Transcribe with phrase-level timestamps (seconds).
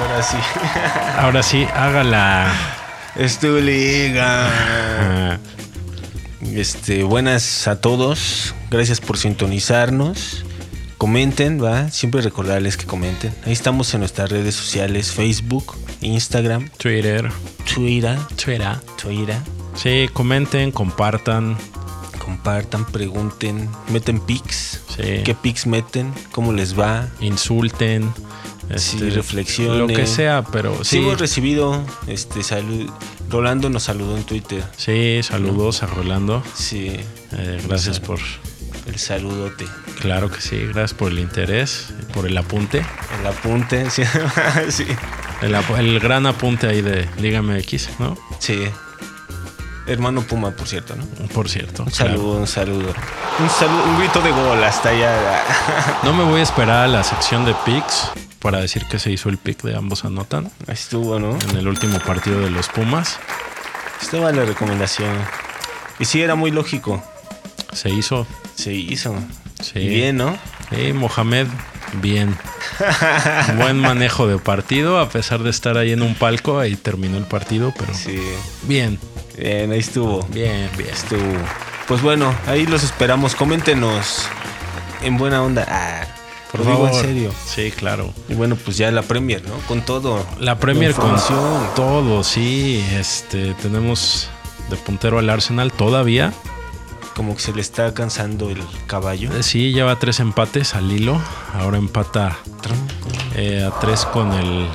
[0.00, 0.36] ahora sí.
[1.18, 2.52] Ahora sí, hágala.
[3.16, 5.38] Es tu liga.
[6.54, 8.54] Este, buenas a todos.
[8.70, 10.42] Gracias por sintonizarnos.
[10.98, 11.90] Comenten, ¿va?
[11.90, 13.34] Siempre recordarles que comenten.
[13.44, 17.30] Ahí estamos en nuestras redes sociales, Facebook, Instagram, Twitter.
[17.74, 18.76] Twitter, Twitter.
[19.00, 19.36] Twitter.
[19.74, 21.56] Sí, comenten, compartan.
[22.18, 24.80] Compartan, pregunten, meten pics.
[24.96, 25.22] Sí.
[25.24, 26.12] ¿Qué pics meten?
[26.32, 27.08] ¿Cómo les va?
[27.20, 28.12] insulten,
[28.76, 29.78] Sí, este, reflexionen.
[29.78, 32.90] lo que sea, pero Sí, sí, hemos recibido este salud.
[33.30, 34.64] Rolando nos saludó en Twitter.
[34.76, 36.96] sí, saludos a Rolando, Sí,
[37.32, 38.18] Eh, gracias por,
[38.86, 39.66] el saludote.
[40.00, 42.84] claro que sí, gracias por el interés, por el apunte,
[43.20, 44.02] El apunte, sí.
[44.68, 44.86] sí.
[45.42, 48.16] el, gran apunte ahí de Liga MX, ¿no?
[48.38, 48.68] Sí.
[49.86, 51.04] Hermano Puma, por cierto, ¿no?
[51.28, 51.84] Por cierto.
[51.84, 52.12] Un claro.
[52.12, 52.94] saludo, un saludo.
[53.38, 55.42] Un saludo, un grito de gol hasta allá.
[56.02, 59.28] No me voy a esperar a la sección de picks para decir que se hizo
[59.28, 61.38] el pick de ambos anotan Ahí Estuvo, ¿no?
[61.50, 63.18] en el último partido de los Pumas.
[64.00, 65.16] Estaba la recomendación.
[65.98, 67.02] Y sí, era muy lógico.
[67.72, 68.26] Se hizo.
[68.56, 69.14] Se hizo.
[69.62, 69.78] Sí.
[69.78, 70.36] Y bien, ¿no?
[70.74, 71.46] Sí, Mohamed,
[71.94, 72.36] bien.
[73.56, 77.24] Buen manejo de partido, a pesar de estar ahí en un palco, ahí terminó el
[77.24, 78.20] partido, pero Sí.
[78.62, 78.98] bien,
[79.38, 80.22] Bien, ahí estuvo.
[80.32, 80.90] bien, bien.
[80.90, 81.20] Estuvo.
[81.86, 83.34] Pues bueno, ahí los esperamos.
[83.34, 84.26] Coméntenos
[85.02, 85.64] en buena onda.
[85.68, 86.04] Ah,
[86.50, 87.04] Por lo digo favor.
[87.04, 87.34] en serio.
[87.46, 88.12] Sí, claro.
[88.28, 89.54] Y bueno, pues ya la Premier, ¿no?
[89.68, 90.26] Con todo.
[90.40, 91.16] La Premier con
[91.76, 92.82] todo, sí.
[92.98, 94.28] Este, tenemos
[94.70, 96.32] de puntero al Arsenal todavía.
[97.16, 99.32] Como que se le está cansando el caballo.
[99.34, 101.18] Eh, Sí, lleva tres empates al hilo.
[101.54, 102.36] Ahora empata
[103.34, 104.68] eh, a tres con el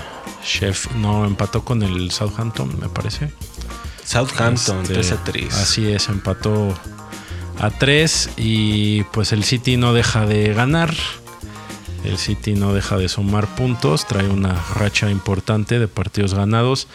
[0.44, 0.92] Chef.
[0.96, 3.32] No, empató con el Southampton, me parece.
[4.04, 5.54] Southampton, Este, 3 a 3.
[5.54, 6.74] Así es, empató
[7.60, 10.94] a 3 y pues el City no deja de ganar.
[12.04, 16.88] El City no deja de sumar puntos, trae una racha importante de partidos ganados.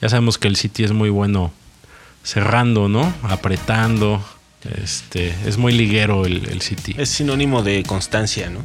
[0.00, 1.52] Ya sabemos que el City es muy bueno
[2.22, 3.12] cerrando, ¿no?
[3.22, 4.24] Apretando.
[4.82, 6.94] Este, es muy liguero el, City.
[6.98, 8.60] Es sinónimo de constancia, ¿no?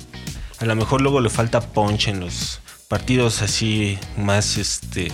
[0.60, 5.12] A lo mejor luego le falta punch en los partidos así más este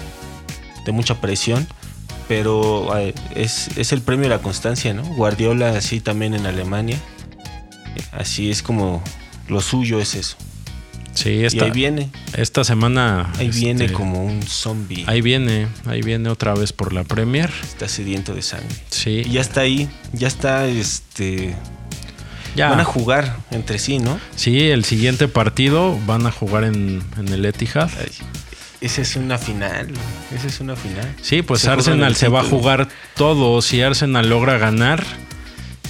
[0.85, 1.68] de mucha presión,
[2.28, 5.03] pero eh, es, es el premio de la constancia, ¿no?
[5.03, 7.00] Guardiola así también en Alemania.
[8.12, 9.03] Así es como
[9.47, 10.38] lo suyo es eso.
[11.16, 13.31] Sí, y esta, ahí viene, esta semana.
[13.40, 15.03] ahí viene este, como un zombie.
[15.08, 17.50] Ahí viene, ahí viene otra vez por la Premier.
[17.64, 18.76] Está sediento de sangre.
[18.90, 21.56] Sí, Y ya está ahí, ya está este
[22.56, 22.70] ya.
[22.70, 24.20] van a jugar entre sí, ¿no?
[24.36, 27.90] Sí, el siguiente partido van a jugar en, en el Etihad.
[27.97, 28.12] Ay,
[28.82, 29.88] Esa es una final.
[30.36, 31.08] Esa es una final.
[31.22, 33.62] Sí, pues Se Arsenal se va a jugar todo.
[33.62, 35.03] Si Arsenal logra ganar,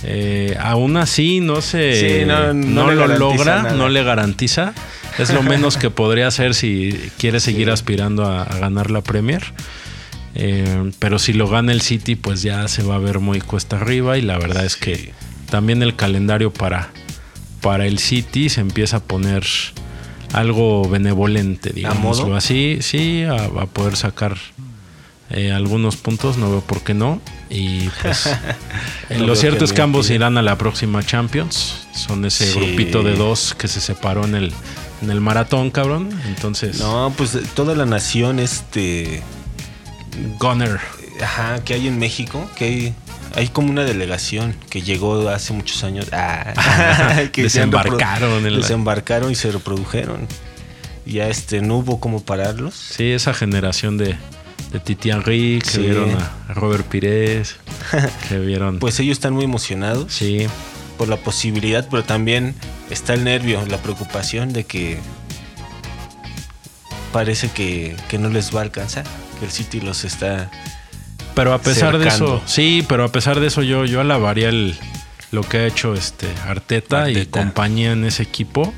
[0.03, 3.74] eh, aún así no se Sí, no- no no le lo logra, nada.
[3.74, 4.74] no le garantiza.
[5.20, 7.72] Es lo menos que podría hacer si quiere seguir Sí.
[7.74, 9.42] aspirando a, a ganar la Premier.
[10.36, 13.78] Eh, pero si lo gana el City, pues ya se va a ver muy cuesta
[13.78, 14.18] arriba.
[14.18, 15.14] Y la verdad es que
[15.50, 16.90] también el calendario para,
[17.62, 19.46] para el City se empieza a poner
[20.34, 22.36] algo benevolente, digamos modo?
[22.36, 22.80] así.
[22.81, 24.36] Sí, a, a poder sacar
[25.30, 27.22] eh, algunos puntos, no veo por qué no.
[27.50, 28.25] Y pues
[29.09, 31.88] eh, No lo cierto que es que ambos irán a la próxima Champions.
[31.96, 32.59] Son ese Sí.
[32.59, 34.52] grupito de dos que se separó en el,
[35.01, 36.09] en el maratón, cabrón.
[36.28, 39.22] Entonces, No, pues toda la nación, este.
[40.39, 40.79] Gunner.
[41.22, 42.94] Ajá, que hay en México, que hay,
[43.35, 46.07] hay como una delegación que llegó hace muchos años.
[46.11, 50.28] Ah, que Desembarcaron en la- Desembarcaron y se reprodujeron.
[51.06, 52.73] Ya este, no hubo cómo pararlos.
[52.73, 54.16] Sí, esa generación de,
[54.72, 55.79] de Titi Henry, que Sí.
[55.81, 56.16] vieron
[56.50, 57.57] a Robert Pires,
[58.29, 58.79] que vieron.
[58.79, 60.47] Pues ellos están muy emocionados sí,
[60.97, 62.56] por la posibilidad, pero también
[62.89, 64.97] está el nervio, la preocupación de que
[67.12, 69.06] parece que, que no les va a alcanzar,
[69.39, 70.50] que el City los está...
[71.33, 74.75] pero a pesar de eso, sí, pero a pesar de eso yo, yo alabaría el,
[75.31, 78.74] lo que ha hecho este Arteta, y compañía en ese equipo,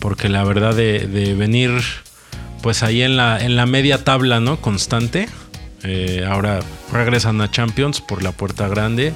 [0.00, 1.70] porque la verdad de, de venir
[2.62, 4.60] pues ahí en la, en la media tabla, ¿no?
[4.60, 5.28] Constante.
[5.84, 6.60] eh, ahora
[6.92, 9.12] regresan a Champions por la puerta grande.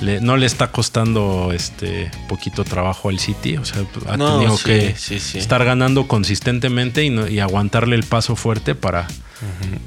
[0.00, 3.56] Le- no le está costando este poquito trabajo al City.
[3.56, 5.38] O sea, ha No, tenido sí, que sí, sí.
[5.38, 9.08] estar ganando consistentemente y, no- y aguantarle el paso fuerte para,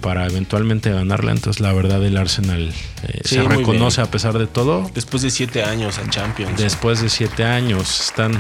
[0.02, 1.32] para eventualmente ganarla.
[1.32, 2.74] Entonces, la verdad, el Arsenal
[3.04, 4.08] eh, se reconoce bien.
[4.08, 4.90] a pesar de todo.
[4.94, 6.60] Después de siete años a Champions.
[6.60, 8.34] Después de siete años están,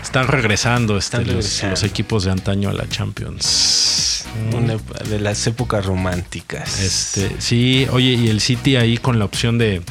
[0.00, 4.26] están regresando, este, Están los- equipos de antaño a la Champions.
[4.52, 4.76] Una
[5.08, 6.80] de las épocas románticas.
[6.80, 9.82] Este, sí, oye, y el City ahí con la opción de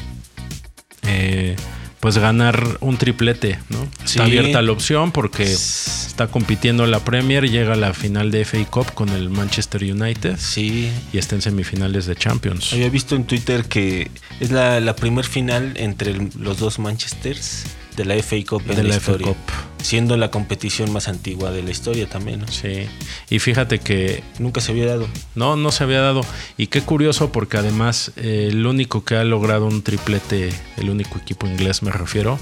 [1.06, 1.56] eh,
[2.00, 3.88] pues ganar un triplete, ¿no?
[4.04, 8.62] Está abierta la opción porque está compitiendo la Premier, llega a la final de FA
[8.66, 10.90] Cup con el Manchester United Sí.
[11.14, 12.74] y está en semifinales de Champions.
[12.74, 17.64] Había visto en Twitter que es la, la primer final entre los dos Manchesters
[17.96, 19.26] de la FA Cup en De la, la FA historia.
[19.28, 19.36] Cup.
[19.82, 22.40] Siendo la competición más antigua de la historia también.
[22.40, 22.48] ¿no?
[22.48, 22.86] Sí.
[23.30, 25.06] Y fíjate que Nunca se había dado.
[25.34, 26.22] No, no se había dado.
[26.56, 31.18] Y qué curioso porque además eh, el único que ha logrado un triplete, el único
[31.18, 32.38] equipo inglés me refiero,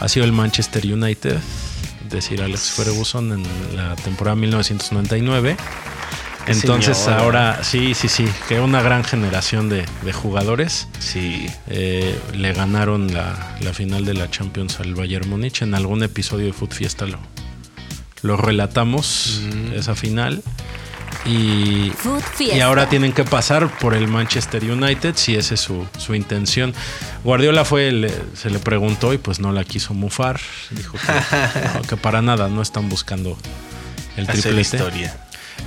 [0.00, 1.36] ha sido el Manchester United,
[2.04, 5.56] es decir, Alex Ferguson en la temporada 1999.
[6.48, 11.46] Qué Entonces ahora, sí, sí, sí, que una gran generación de, de jugadores Sí.
[11.68, 15.62] eh, le ganaron la, la final de la Champions al Bayern Múnich.
[15.62, 17.18] En algún episodio de Foot Fiesta lo,
[18.22, 19.42] lo relatamos,
[19.74, 20.42] esa final.
[21.26, 25.86] Y, Food y ahora tienen que pasar por el Manchester United si esa es su,
[25.98, 26.72] su intención.
[27.24, 30.40] Guardiola fue, le- se le preguntó y pues no la quiso mufar.
[30.70, 33.36] Dijo que, no, que para nada, no están buscando
[34.16, 34.76] el Hacer triplete.
[34.76, 35.16] historia.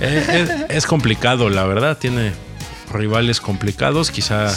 [0.00, 1.96] Es, es complicado, la verdad.
[1.98, 2.32] Tiene
[2.92, 4.10] rivales complicados.
[4.10, 4.52] Quizá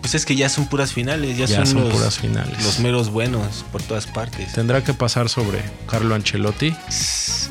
[0.00, 2.62] Pues es que ya son puras finales, ya, Ya son, los, puras finales.
[2.64, 4.52] los meros buenos por todas partes.
[4.52, 6.74] tendrá que pasar sobre Carlo Ancelotti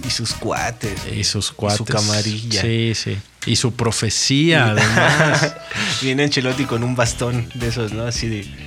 [0.05, 0.99] Y sus cuates.
[1.15, 1.85] y sus cuates.
[1.85, 2.61] camarilla.
[2.61, 3.17] Sí, sí.
[3.45, 5.55] Y su profecía, además.
[6.01, 8.05] Viene Ancelotti con un bastón de esos, ¿no?
[8.05, 8.66] Así de.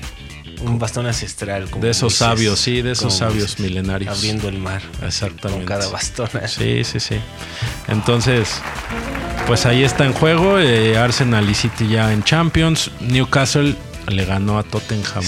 [0.63, 1.71] Un bastón ancestral.
[1.71, 4.17] como De esos sabios, sí, de esos sabios milenarios.
[4.17, 4.83] Abriendo el mar.
[5.03, 5.65] Exactamente.
[5.65, 6.29] Con cada bastón.
[6.47, 7.17] Sí, sí, sí.
[7.89, 8.61] Entonces,
[9.47, 10.59] pues ahí está en juego.
[10.59, 12.91] eh, Arsenal y City ya en Champions.
[13.01, 13.75] Newcastle
[14.09, 15.25] le ganó a Tottenham.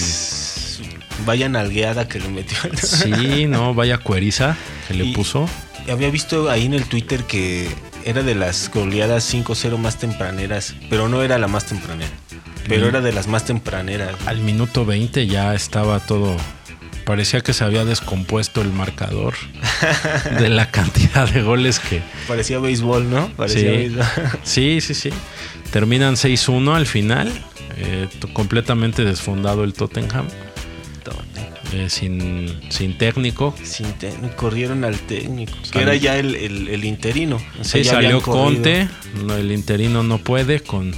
[1.25, 2.57] Vaya nalgueada que le metió.
[2.77, 4.57] Sí, no, vaya cueriza
[4.89, 5.49] que le Y- puso.
[5.91, 7.69] Había visto ahí en el Twitter que
[8.05, 12.11] era de las goleadas 5-0 más tempraneras, pero no era la más tempranera.
[12.69, 12.89] Pero Mm.
[12.89, 14.15] era de las más tempraneras.
[14.27, 16.37] Al minuto 20 ya estaba todo.
[17.05, 19.35] Parecía que se había descompuesto el marcador
[20.39, 22.01] de la cantidad de goles que.
[22.29, 23.29] Parecía béisbol, ¿no?
[23.31, 23.67] Parecía Sí.
[23.67, 24.05] béisbol.
[24.45, 25.11] Sí, sí, sí.
[25.73, 27.33] Terminan 6-1 al final.
[27.79, 30.27] eh, completamente desfondado el Tottenham.
[31.73, 33.55] eh, sin, sin técnico.
[33.65, 35.81] Sin técnico, corrieron al técnico, que Salió.
[35.89, 37.37] era ya el, el- el interino.
[37.59, 38.21] O sea, Sí, ya salió.
[38.21, 38.89] Conte.
[39.25, 40.95] no, el interino no puede con,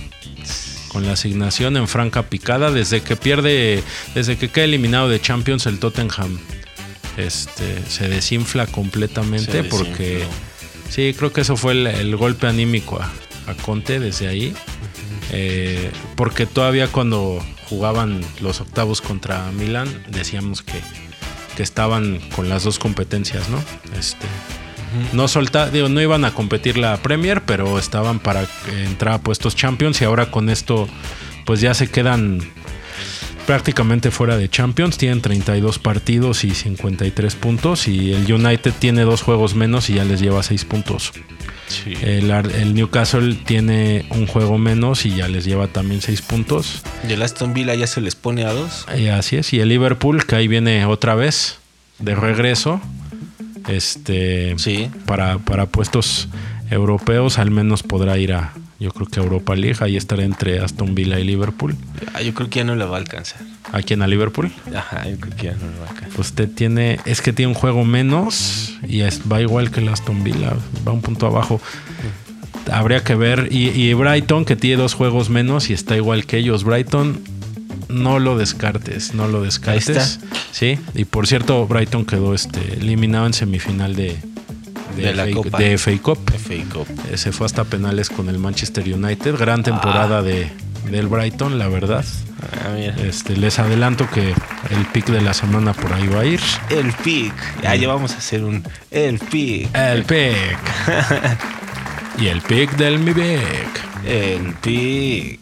[0.94, 2.70] con la asignación en franca picada.
[2.70, 3.82] Desde que pierde,
[4.14, 6.38] desde que queda eliminado de Champions, el Tottenham
[7.16, 10.24] este, se desinfla completamente Se porque
[10.88, 13.10] sí, creo que eso fue el, el golpe anímico a,
[13.50, 14.54] a Conte desde ahí.
[15.32, 20.80] Eh, porque todavía cuando jugaban los octavos contra Milan decíamos que,
[21.56, 23.60] que estaban con las dos competencias, ¿no?
[23.98, 24.28] Este,
[25.12, 28.46] no solta, digo, no iban a competir la Premier, pero estaban para
[28.84, 30.88] entrar a puestos Champions y ahora con esto
[31.44, 32.40] pues ya se quedan
[33.46, 39.22] prácticamente fuera de Champions, tienen 32 partidos y 53 puntos y el United tiene dos
[39.22, 41.12] juegos menos y ya les lleva 6 puntos.
[42.02, 46.82] El, Newcastle tiene un juego menos y ya les lleva también 6 puntos.
[47.08, 48.86] Y el Aston Villa ya se les pone a dos.
[48.96, 49.52] Y así es.
[49.52, 51.58] Y el Liverpool, que ahí viene otra vez
[51.98, 52.80] de regreso.
[53.68, 54.54] Este.
[54.58, 54.90] Sí.
[55.06, 56.28] Para, para puestos
[56.70, 58.52] europeos, al menos podrá ir a.
[58.80, 59.76] Yo creo que a Europa League.
[59.80, 61.76] Ahí estará entre Aston Villa y Liverpool.
[62.12, 63.40] Ah, yo creo que ya no le va a alcanzar.
[63.72, 64.02] ¿A quién?
[64.02, 64.52] ¿A Liverpool?
[64.76, 66.10] Ajá, yo creo que ya no le va a alcanzar.
[66.16, 66.98] Pues usted tiene.
[67.06, 68.74] Es que tiene un juego menos.
[68.86, 70.52] Y es- va igual que el Aston Villa.
[70.86, 71.60] Va un punto abajo.
[72.70, 73.48] Habría que ver.
[73.50, 76.64] Y, y Brighton, que tiene dos juegos menos y está igual que ellos.
[76.64, 77.20] Brighton,
[77.88, 79.14] no lo descartes.
[79.14, 79.88] No lo descartes.
[79.88, 80.36] está.
[80.52, 80.78] Sí.
[80.94, 84.16] Y por cierto, Brighton quedó este, eliminado en semifinal de,
[84.96, 85.58] De la FA, Copa.
[85.58, 86.18] de FA Cup.
[86.32, 86.86] FA Cup.
[87.12, 89.36] Eh, Se fue hasta penales con el Manchester United.
[89.36, 90.50] Gran temporada de,
[90.90, 92.04] del Brighton, la verdad.
[92.62, 92.94] Ah, mira.
[93.02, 96.40] Este, les adelanto que el pick de la semana por ahí va a ir.
[96.70, 97.32] El pick.
[97.66, 99.74] Ah, ya vamos a hacer un el pick.
[99.74, 100.58] El pick.
[102.18, 104.04] y el pick del mi pick.
[104.06, 105.40] El pick.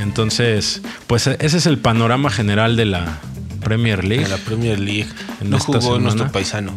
[0.00, 3.18] Entonces, pues ese es el panorama general de la
[3.62, 4.24] Premier League.
[4.24, 5.08] En la Premier League.
[5.40, 6.02] En no jugó semana.
[6.04, 6.72] nuestro paisano.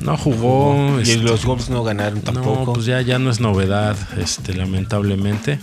[0.00, 0.98] No jugó.
[0.98, 2.64] Y este, los Wolves no ganaron tampoco.
[2.66, 5.58] No, pues ya, ya no es novedad, este, lamentablemente.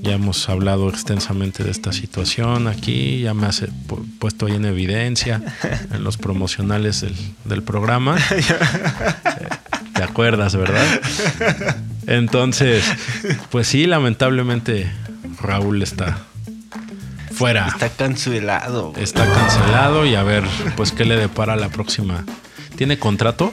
[0.00, 5.42] Ya hemos hablado extensamente de esta situación aquí, ya me pu- puesto ahí en evidencia
[5.92, 7.14] en los promocionales del,
[7.44, 8.16] del programa.
[9.94, 10.84] ¿Te acuerdas, verdad?
[12.06, 12.84] Entonces,
[13.50, 14.88] pues sí, lamentablemente
[15.40, 16.18] Raúl está
[17.32, 17.68] fuera.
[17.68, 18.90] Está cancelado.
[18.90, 19.02] güey.
[19.02, 20.44] Está cancelado y a ver,
[20.76, 22.24] pues qué le depara la próxima.
[22.76, 23.52] ¿Tiene contrato?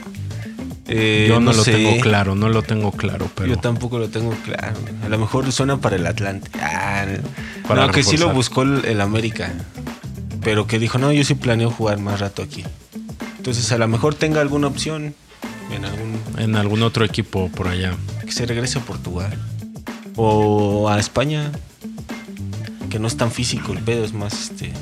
[0.88, 1.72] Eh, Yo no, lo sé.
[1.72, 4.76] tengo claro, no lo tengo claro, pero Yo tampoco lo tengo claro.
[5.04, 6.48] A lo mejor suena para el Atlante.
[6.60, 7.04] Ah,
[7.66, 9.52] Para no, que sí lo buscó el, el América.
[10.42, 12.62] Pero que dijo, no, yo sí planeo jugar más rato aquí.
[13.38, 15.14] Entonces a lo mejor tenga alguna opción
[15.74, 16.20] en algún...
[16.38, 17.94] en algún otro equipo por allá.
[18.24, 19.36] Que se regrese a Portugal.
[20.14, 21.50] O a España.
[22.90, 24.72] Que no es tan físico el pedo, es más este...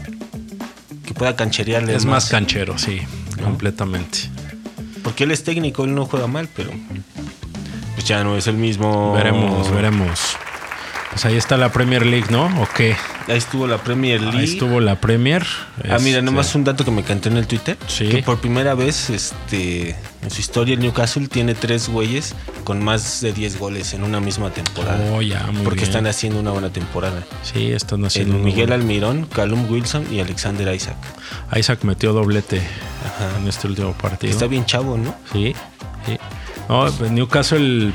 [1.07, 3.01] Que pueda cancherearle Es más canchero, sí,
[3.43, 4.31] completamente.
[5.03, 6.71] Porque él es técnico, él no juega mal, pero...
[7.95, 9.13] Pues ya no es el mismo...
[9.13, 10.37] Veremos, veremos.
[11.15, 12.47] Pues ahí está la Premier League, ¿no?
[12.61, 12.97] ¿O qué?
[13.29, 14.37] Ahí estuvo la Premier League.
[14.39, 15.45] Ahí estuvo la Premier.
[15.89, 17.77] Ah, mira, Este, nomás un dato que me cantó en el Twitter.
[17.87, 18.09] Sí.
[18.09, 19.91] Que por primera vez este,
[20.23, 24.19] en su historia el Newcastle tiene tres güeyes con más de 10 goles en una
[24.19, 25.13] misma temporada.
[25.13, 25.91] Oh, ya, muy porque bien.
[25.91, 27.23] están haciendo una buena temporada.
[27.45, 28.37] Sí, están haciendo.
[28.39, 30.97] Miguel Almirón, Callum Wilson y Alexander Isaac.
[31.57, 33.39] Isaac metió doblete Ajá.
[33.41, 34.33] en este último partido.
[34.33, 35.15] Está bien chavo, ¿no?
[35.33, 35.55] Sí,
[36.07, 36.19] sí.
[36.69, 37.93] No, pues, Newcastle,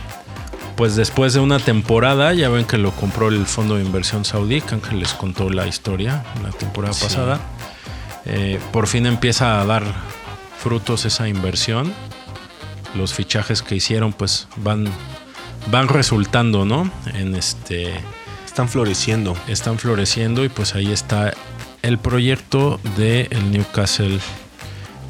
[0.80, 4.62] pues después de una temporada, ya ven que lo compró el fondo de inversión saudí,
[4.62, 7.04] que Ángel les contó la historia la temporada Sí.
[7.04, 7.42] pasada.
[8.26, 9.84] Eh, por fin empieza a dar
[10.58, 11.94] frutos esa inversión.
[12.96, 14.86] Los fichajes que hicieron, pues van,
[15.70, 16.90] van resultando, ¿no?
[17.14, 17.94] En este.
[18.46, 19.36] Están floreciendo.
[19.50, 21.34] Están floreciendo y pues ahí está
[21.82, 24.18] el proyecto de el Newcastle.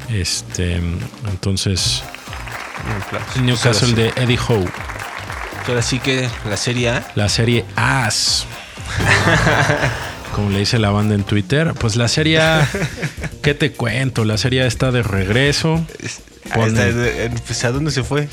[0.08, 0.80] Este,
[1.28, 2.02] entonces,
[3.40, 4.68] Newcastle de Eddie Howe.
[5.68, 7.06] Ahora sí- que la Serie A.
[7.14, 8.46] La serie As.
[10.34, 11.74] Como le dice la banda en Twitter.
[11.78, 12.68] Pues la serie A,
[13.42, 14.24] ¿qué te cuento?
[14.24, 15.84] La serie A está de regreso.
[16.52, 16.54] Ah,
[17.46, 18.28] pues, ¿A dónde se fue?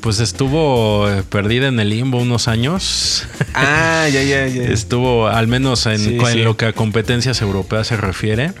[0.00, 3.26] Pues estuvo eh, perdida en el limbo unos años.
[3.54, 4.62] Ah, ya, ya, ya.
[4.72, 6.38] Estuvo, al menos en, Sí, en sí.
[6.42, 8.52] lo que a competencias europeas se refiere.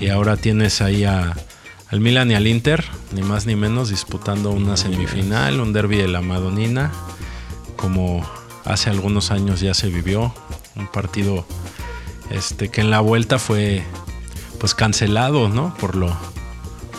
[0.00, 1.34] Y ahora tienes ahí a,
[1.88, 6.08] al Milan y al Inter, ni más ni menos, disputando una semifinal, un derby de
[6.08, 6.92] la Madonina,
[7.80, 8.28] como
[8.64, 10.34] hace algunos años ya se vivió.
[10.76, 11.46] Un partido
[12.30, 13.82] este, que en la vuelta fue
[14.58, 15.74] pues cancelado, ¿no?
[15.76, 16.16] Por lo,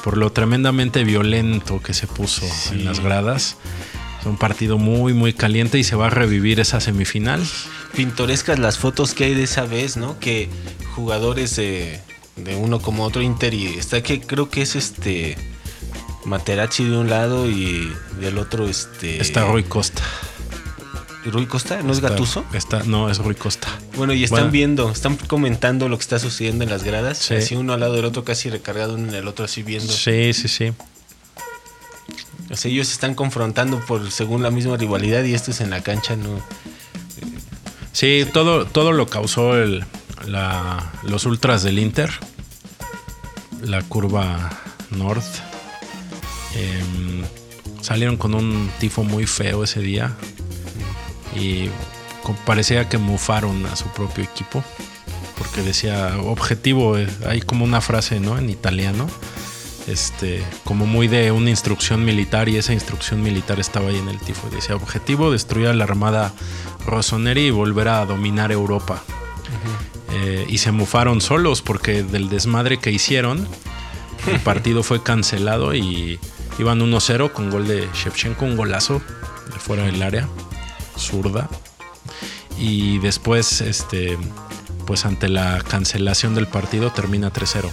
[0.04, 3.58] por lo tremendamente violento que se puso en las gradas.
[4.20, 7.42] Es un partido muy, muy caliente y se va a revivir esa semifinal.
[7.96, 10.20] pintorescas las fotos que hay de esa vez, ¿no?
[10.20, 10.50] Que
[10.96, 12.00] jugadores de,
[12.36, 15.38] de uno como otro Inter y está que creo que es este
[16.26, 20.04] Materazzi de un lado y del otro este Está Rui Costa.
[21.26, 22.44] Rui Costa, ¿no es Gatuso?
[22.54, 23.68] Está, no, es Rui Costa.
[23.96, 24.52] Bueno, y están Bueno.
[24.52, 27.36] viendo, están comentando lo que está sucediendo en las gradas, Sí.
[27.36, 29.92] así uno al lado del otro casi recargado uno en el otro así viendo.
[29.94, 30.74] Sí, sí, sí.
[32.50, 35.70] O sea, ellos se están confrontando por según la misma rivalidad y esto es en
[35.70, 36.42] la cancha, no.
[37.94, 39.86] Sí, todo, todo lo causó el,
[40.26, 42.10] la- los ultras del Inter.
[43.62, 44.50] La curva
[44.90, 45.24] North.
[46.56, 47.24] Em,
[47.82, 50.16] salieron con un tifo muy feo ese día.
[51.36, 51.70] Y
[52.46, 54.64] parecía que mufaron a su propio equipo.
[55.38, 56.98] Porque decía objetivo.
[57.26, 58.38] Hay como una frase, ¿no?
[58.38, 59.08] En italiano.
[59.88, 62.50] Este, como muy de una instrucción militar.
[62.50, 64.50] Y esa instrucción militar estaba ahí en el tifo.
[64.50, 66.34] Decía objetivo destruir a la armada
[66.86, 69.04] rossoneri y volver a dominar Europa.
[70.14, 73.48] Eh, y se mufaron solos porque del desmadre que hicieron,
[74.28, 76.20] el partido fue cancelado y
[76.60, 79.02] iban 1-0 con gol de Shevchenko, un golazo
[79.54, 80.28] de fuera del área,
[81.02, 81.50] zurda.
[82.58, 84.18] Y después, este,
[84.86, 87.70] pues ante la cancelación del partido termina 3-0.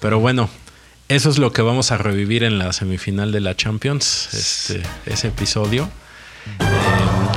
[0.00, 0.48] Pero bueno,
[1.08, 5.28] eso es lo que vamos a revivir en la semifinal de la Champions, este, ese
[5.28, 5.88] episodio.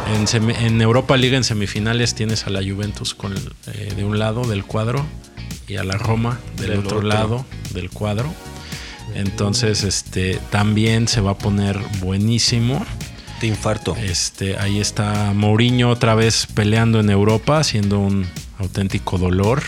[0.09, 3.33] En, en semi- en Europa League en semifinales tienes a la Juventus con,
[3.67, 5.05] eh, de un lado del cuadro
[5.67, 7.07] y a la Roma del, Del otro, otro.
[7.07, 8.33] lado del cuadro.
[9.15, 12.85] Entonces, este también se va a poner buenísimo.
[13.41, 13.95] De infarto.
[13.95, 18.25] Este, ahí está Mourinho otra vez peleando en Europa, haciendo un
[18.57, 19.61] auténtico dolor.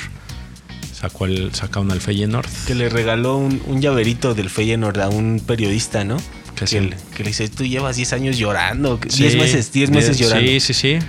[0.94, 2.48] Sacó el, sacaron al Feyenoord.
[2.68, 6.18] Que le regaló un, un llaverito del Feyenoord a un periodista, ¿no?
[6.56, 6.80] Que Que, sí.
[6.82, 10.18] le, que le dice, tú llevas 10 años llorando, que- Sí, 10 meses, 10 meses
[10.18, 10.46] llorando.
[10.50, 11.00] Sí, sí, sí.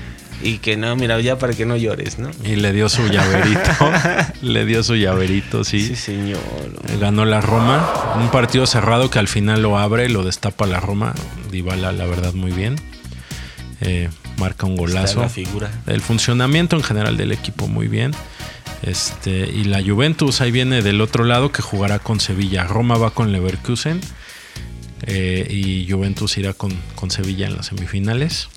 [0.42, 2.30] Y que no, mira, ya para que no llores, ¿no?
[2.44, 3.60] Y le dio su llaverito.
[4.42, 5.86] le dio su llaverito, sí.
[5.86, 6.40] Sí, señor.
[6.98, 8.14] Ganó la Roma.
[8.20, 11.14] Un partido cerrado que al final lo abre, lo destapa la Roma.
[11.50, 12.76] Dybala, la verdad, muy bien.
[13.82, 15.20] Eh, marca un golazo.
[15.20, 15.70] la figura.
[15.86, 18.12] El funcionamiento en general del equipo muy bien.
[18.82, 22.64] Este, y la Juventus ahí viene del otro lado que jugará con Sevilla.
[22.64, 24.00] Roma va con Leverkusen.
[25.06, 28.48] eh, y Juventus irá con, con Sevilla en las semifinales.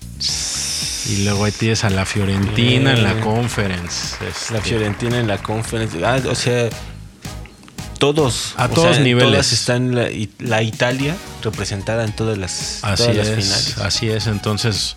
[1.08, 4.16] Y luego ahí tienes a la Fiorentina en la conference.
[4.26, 6.14] este, La Fiorentina en la conferencia.
[6.14, 6.70] Ah, o sea,
[7.98, 8.54] todos.
[8.56, 9.30] A todos en niveles.
[9.32, 9.94] Todas están
[10.38, 13.78] la, Italia representada en todas las, Así todas las es, finales.
[13.78, 14.26] así es.
[14.26, 14.96] Entonces,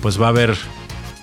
[0.00, 0.56] pues va a haber,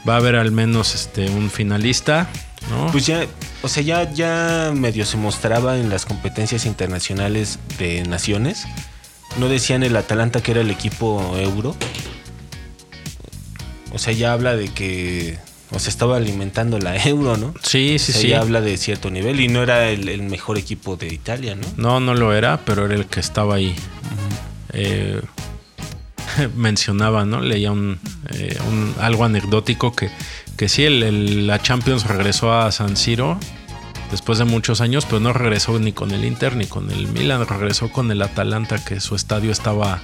[0.08, 2.28] va a haber al menos este un finalista,
[2.70, 2.92] ¿no?
[2.92, 3.26] Pues ya,
[3.62, 8.66] o sea, ya, ya medio se mostraba en las competencias internacionales de naciones.
[9.40, 11.76] No decían el Atalanta que era el equipo euro.
[13.96, 15.38] O sea, ya habla de que
[15.72, 17.54] o sea, estaba alimentando la euro, ¿no?
[17.64, 18.34] sí, O sí, sea, sí.
[18.34, 21.66] habla de cierto nivel y no era el, el mejor equipo de Italia, ¿no?
[21.78, 23.76] No, no lo era, pero era el que estaba ahí.
[24.74, 25.22] Eh,
[26.56, 27.42] mencionaba, ¿no?
[27.42, 28.00] Leía un,
[28.30, 30.10] eh, un- algo anecdótico que,
[30.58, 33.40] que sí, el- el- la Champions regresó a San Siro
[34.12, 37.46] después de muchos años, pero no regresó ni con el Inter ni con el Milan,
[37.48, 40.02] regresó con el Atalanta, que su estadio estaba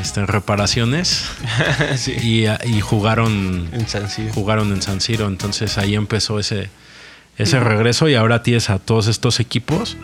[0.00, 1.24] este, en reparaciones
[1.96, 2.12] sí.
[2.22, 4.32] y, y jugaron En San Siro.
[4.32, 5.26] jugaron en San Siro.
[5.28, 6.68] Entonces ahí empezó ese,
[7.36, 9.96] ese regreso y ahora tienes a todos estos equipos.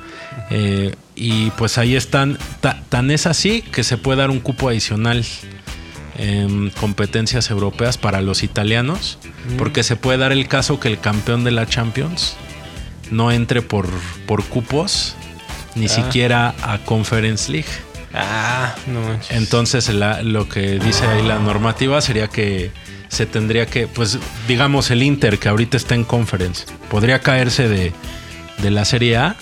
[0.51, 2.39] Eh, y pues ahí están.
[2.61, 5.25] Ta- tan es así que se puede dar un cupo adicional
[6.19, 9.19] en competencias europeas para los italianos.
[9.59, 12.37] Porque se puede dar el caso que el campeón de la Champions
[13.11, 13.89] no entre por,
[14.27, 15.15] por cupos,
[15.75, 15.89] ni Ah.
[15.89, 17.69] siquiera a Conference League.
[18.14, 19.30] Ah, no manches.
[19.37, 22.71] Entonces la- lo que dice ahí la normativa sería que
[23.09, 24.18] se tendría que, pues
[24.49, 27.92] digamos el Inter que ahorita está en conference, podría caerse de,
[28.59, 29.37] de la Serie A,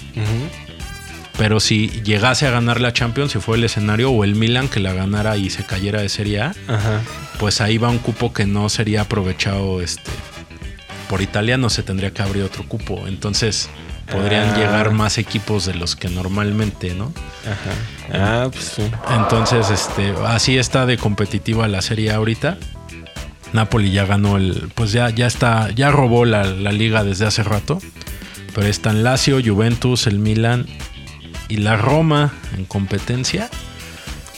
[1.38, 4.80] pero si llegase a ganar la Champions, si fue el escenario, o el Milan que
[4.80, 7.00] la ganara y se cayera de Serie A, Ajá.
[7.38, 10.10] pues ahí va un cupo que no sería aprovechado este,
[11.08, 13.04] por italiano, se tendría que abrir otro cupo.
[13.06, 13.68] Entonces
[14.10, 14.56] podrían Ah.
[14.56, 17.12] llegar más equipos de los que normalmente, ¿no?
[18.10, 18.44] Ajá.
[18.44, 18.82] Ah, pues sí.
[19.16, 22.58] Entonces, este, así está de competitiva la serie ahorita.
[23.52, 27.42] Napoli ya ganó el, pues ya, ya está, ya robó la, la liga desde hace
[27.42, 27.78] rato.
[28.54, 30.66] Pero están Lazio, Juventus, el Milan
[31.48, 33.48] y la Roma en competencia.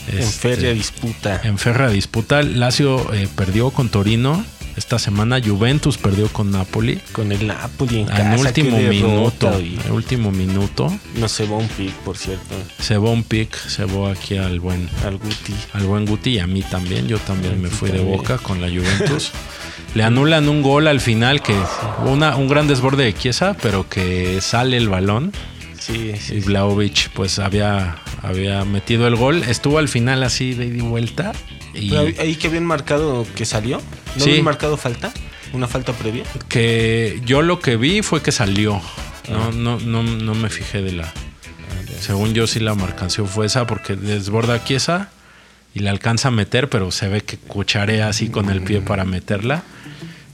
[0.07, 1.41] En Este, férrea disputa.
[1.43, 2.43] en férrea disputa.
[2.43, 4.45] Lazio eh, perdió con Torino
[4.77, 5.39] esta semana.
[5.43, 6.99] Juventus perdió con Napoli.
[7.11, 8.35] Con el Napoli en En casa.
[8.41, 9.81] último qué derrota, minuto.
[9.85, 10.99] En último minuto.
[11.15, 12.55] No se va un pick, por cierto.
[12.79, 15.53] Se va un pick, se va aquí al buen Al Guti.
[15.73, 17.07] al buen Guti y a mí también.
[17.07, 19.31] Yo también me fui de boca con la Juventus.
[19.95, 21.55] Le anulan un gol al final que
[22.05, 25.31] una, un gran desborde de Chiesa, pero que sale el balón
[25.79, 26.39] Sí, y sí.
[26.41, 29.43] Vlaovic pues había, había metido el gol.
[29.47, 31.31] Estuvo al final así de ida y vuelta.
[31.73, 33.79] Y Pero ahí- ahí que habían marcado que salió.
[34.17, 34.41] ¿No Sí.
[34.41, 35.11] marcado falta?
[35.53, 36.23] ¿Una falta previa?
[36.49, 38.75] que yo lo que vi fue que salió.
[39.29, 39.49] Ah.
[39.51, 41.11] No, no, no, no me fijé de la.
[41.99, 45.09] Según yo sí la marcación fue esa porque desborda a Chiesa
[45.73, 49.05] y la alcanza a meter, pero se ve que cucharea así con el pie para
[49.05, 49.63] meterla.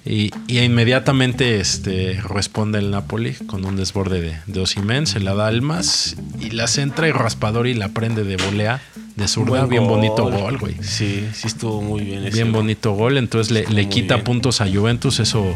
[0.04, 5.36] Y, y inmediatamente este, responde el Napoli con un desborde de, de Osimhen, se la
[5.36, 8.82] da Almas y la centra y raspador y la prende de volea
[9.16, 9.50] de zurda.
[9.60, 9.98] Buen Bien gol.
[9.98, 10.76] bonito gol, güey.
[10.82, 12.62] Sí, sí estuvo muy bien ese Bien gol.
[12.62, 14.24] bonito gol, entonces le, le quita bien.
[14.26, 15.54] puntos a Juventus, eso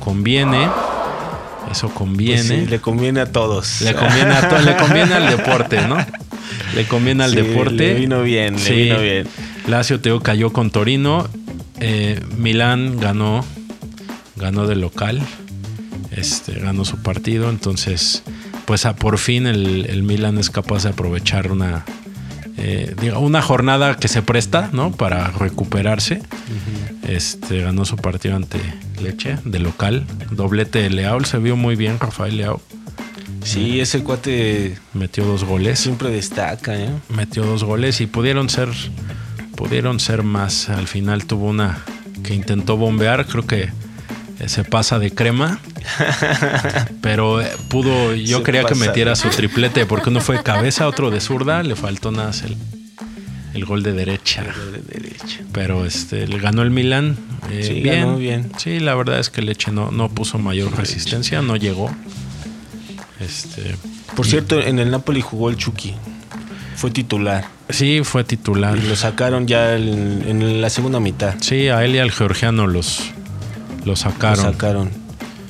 [0.00, 0.68] conviene.
[1.70, 2.42] Eso Pues conviene.
[2.42, 3.82] sí, le conviene a todos.
[3.82, 5.98] le conviene a to- le conviene al deporte, ¿no?
[6.74, 7.74] Le conviene al Sí, deporte.
[7.76, 9.26] le vino bien, le vino bien.
[9.66, 11.28] Lazio Teo cayó con Torino.
[11.80, 13.44] Eh, Milán ganó,
[14.36, 15.20] ganó de local.
[16.10, 17.50] Este, ganó su partido.
[17.50, 18.22] Entonces,
[18.64, 21.84] pues a, por fin el, el Milán es capaz de aprovechar una,
[22.60, 24.90] eh, digo, una jornada que se presta, ¿no?
[24.90, 26.20] Para recuperarse.
[27.06, 28.58] Este, ganó su partido ante
[29.00, 30.04] Leche, de local.
[30.32, 31.24] Doblete de Leao.
[31.24, 32.60] Se vio muy bien Rafael Leao.
[33.44, 35.78] Sí, ese cuate Metió dos goles.
[35.78, 36.90] siempre destaca, ¿eh?
[37.08, 38.68] metió dos goles y pudieron ser
[39.54, 41.78] pudieron ser más al final tuvo una
[42.22, 43.72] que intentó bombear creo que eh,
[44.46, 45.58] se pasa de crema
[47.00, 50.86] pero eh, pudo yo Se quería que metiera su triplete porque uno fue de cabeza
[50.86, 52.56] otro de zurda le faltó nada el,
[53.54, 55.40] el gol de derecha De derecha.
[55.52, 57.16] pero este le ganó el Milan
[57.50, 58.00] eh, Sí, bien.
[58.00, 58.52] ganó bien.
[58.58, 61.90] sí la verdad es que Leche no, no puso mayor resistencia no llegó
[63.20, 63.74] este
[64.14, 65.94] Por cierto, en el Napoli jugó el Chucky.
[66.76, 67.44] Fue titular.
[67.68, 71.34] sí fue titular Y lo sacaron ya en, en la segunda mitad.
[71.40, 73.10] Sí, a él y al georgiano los
[73.84, 74.44] Lo sacaron.
[74.44, 74.90] sacaron.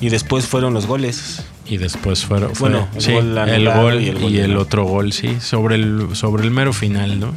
[0.01, 1.43] Y después fueron los goles.
[1.65, 4.85] Y después fueron, fue, Bueno, el sí, gol el anulado gol y el gol otro
[4.85, 7.33] gol, sí, sobre el, sobre el mero final, ¿no?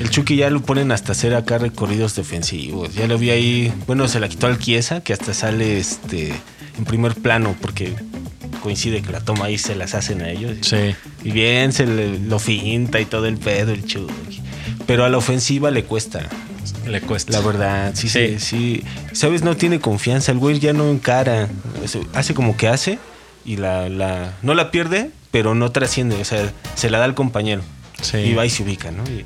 [0.00, 2.94] El Chucky ya lo ponen hasta hacer acá recorridos defensivos.
[2.94, 3.72] Ya lo vi ahí.
[3.86, 6.32] Bueno, se la quitó al Chiesa, que hasta sale este
[6.78, 7.94] en primer plano, porque
[8.62, 10.56] coincide que la toma ahí se las hacen a ellos.
[10.62, 14.40] Sí, Y bien, se le, lo finta y todo el pedo, el Chucky.
[14.86, 16.28] Pero a la ofensiva le cuesta.
[16.86, 17.32] Le cuesta.
[17.32, 18.38] La verdad, sí, Sí.
[18.38, 18.84] sí.
[19.12, 19.42] ¿Sabes?
[19.42, 20.32] No tiene confianza.
[20.32, 21.48] El güey ya no encara.
[22.14, 22.98] Hace- como que hace
[23.44, 27.14] y la, la no la pierde, pero no trasciende, o sea, se la da al
[27.14, 27.62] compañero.
[28.02, 28.18] Sí.
[28.18, 29.02] Y va y se ubica, ¿no?
[29.04, 29.24] Y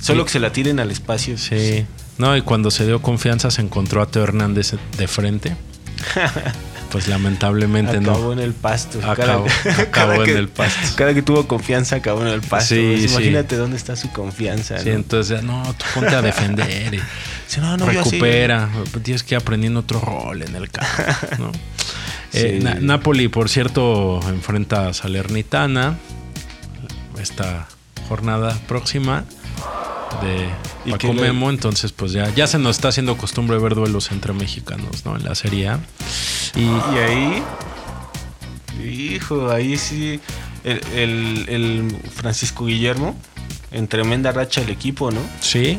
[0.00, 1.38] solo que se la tiren al espacio.
[1.38, 1.86] Sí.
[2.18, 5.56] No, y cuando se dio confianza se encontró a Teo Hernández de frente.
[6.92, 8.32] Pues lamentablemente Acabó no.
[8.34, 8.98] en el pasto.
[9.02, 9.46] Acabó-
[9.80, 10.94] acabó en el pasto.
[10.96, 12.74] Cada que tuvo confianza acabó en el pasto.
[12.74, 13.16] Sí, Pues sí.
[13.16, 14.78] Imagínate dónde está su confianza.
[14.78, 14.96] Sí, ¿no?
[14.96, 16.92] entonces, no, tú ponte a defender.
[16.94, 17.00] y
[17.46, 18.68] Sí, no, no, recupera.
[19.02, 20.90] Tienes que ir aprendiendo otro rol en el campo.
[21.38, 21.52] ¿no?
[22.34, 22.60] Eh.
[22.62, 25.96] Na- Napoli, por cierto, enfrenta a Salernitana
[27.20, 27.68] esta
[28.08, 29.24] jornada próxima
[30.22, 30.48] de
[30.86, 31.50] ¿Y Paco le- Memo.
[31.50, 35.16] Entonces, pues ya, ya se nos está haciendo costumbre ver duelos entre mexicanos, ¿no?
[35.16, 35.80] En la Serie A.
[36.54, 37.42] Y Y ahí,
[39.14, 40.20] hijo, ahí sí,
[40.64, 43.16] el, el- el Francisco Guillermo,
[43.70, 45.20] en tremenda racha el equipo, ¿no?
[45.40, 45.78] sí,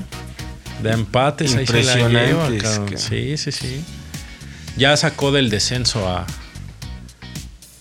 [0.82, 3.02] de empates ahí se la lleva, Impresionantes.
[3.02, 3.84] Sí, sí, sí.
[4.76, 6.26] Ya sacó del descenso a.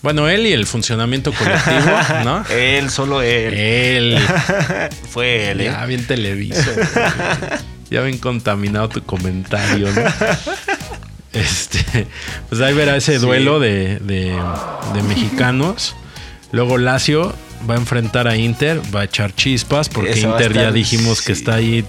[0.03, 2.45] Bueno, él y el funcionamiento colectivo, ¿no?
[2.49, 3.53] Él, solo él.
[3.55, 4.19] Él.
[5.09, 5.65] Fue él, ¿eh?
[5.65, 6.69] Ya bien televiso.
[7.89, 10.01] ya bien contaminado tu comentario, ¿no?
[11.31, 12.05] Este,
[12.49, 13.25] pues ahí verá ese Sí.
[13.25, 14.39] duelo de, de-
[14.93, 15.95] de mexicanos.
[16.51, 17.33] Luego Lazio
[17.67, 21.55] va a enfrentar a Inter, va a echar chispas, porque Inter ya dijimos que está
[21.55, 21.85] ahí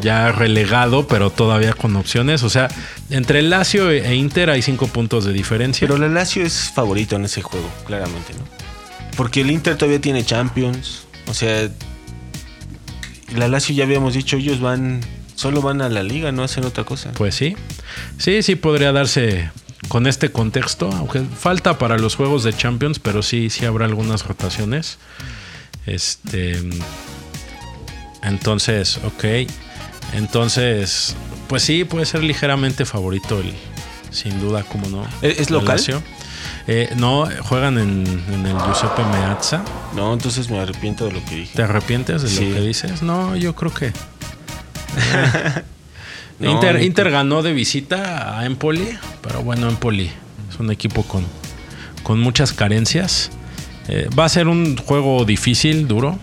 [0.00, 2.42] ya relegado, pero todavía con opciones.
[2.42, 2.68] O sea,
[3.10, 5.86] entre Lazio e Inter hay cinco puntos de diferencia.
[5.86, 8.44] Pero el Lazio es favorito en ese juego, claramente, ¿no?
[9.16, 11.06] Porque el Inter todavía tiene Champions.
[11.28, 11.70] O sea,
[13.34, 15.00] la Lazio ya habíamos dicho, ellos van,
[15.34, 17.12] solo van a la liga, no hacen otra cosa.
[17.12, 17.56] Pues sí.
[18.18, 19.50] Sí, sí podría darse
[19.88, 24.26] con este contexto, aunque falta para los juegos de Champions, pero sí, sí habrá algunas
[24.26, 24.98] rotaciones.
[25.86, 26.60] Este.
[28.22, 29.24] Entonces, ok.
[30.14, 31.14] Entonces,
[31.48, 33.52] pues sí, puede ser ligeramente favorito el.
[34.10, 35.04] Sin duda, como no.
[35.20, 35.80] ¿Es- es local?
[36.68, 39.62] Eh, no, juegan en, en el Giuseppe Meazza.
[39.94, 41.52] No, entonces me arrepiento de lo que dije.
[41.54, 42.48] ¿Te arrepientes de Sí.
[42.48, 43.02] lo que dices?
[43.02, 43.92] No, yo creo que.
[46.38, 48.86] No, Inter, Inter ganó de visita a Empoli,
[49.22, 50.10] pero bueno, Empoli
[50.50, 51.24] es un equipo con,
[52.02, 53.30] con muchas carencias.
[53.88, 56.18] Eh, va a ser un juego difícil, duro.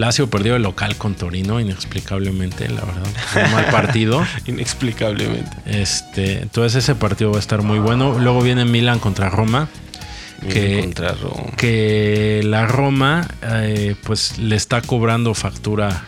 [0.00, 3.06] Lazio perdió el local con Torino, inexplicablemente, la verdad.
[3.46, 4.26] Un mal partido.
[4.46, 5.50] Inexplicablemente.
[5.66, 8.18] Este, entonces ese partido va a estar muy bueno.
[8.18, 9.68] Luego viene Milan contra Roma.
[10.48, 11.50] Que- Contra Roma.
[11.58, 16.04] que la Roma eh, pues le está cobrando factura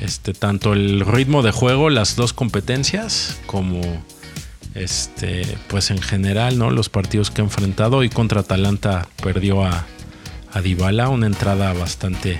[0.00, 3.80] este tanto el ritmo de juego las dos competencias como
[4.76, 9.84] este pues en general no los partidos que ha enfrentado y contra Atalanta perdió a
[10.52, 12.38] a Dybala una entrada bastante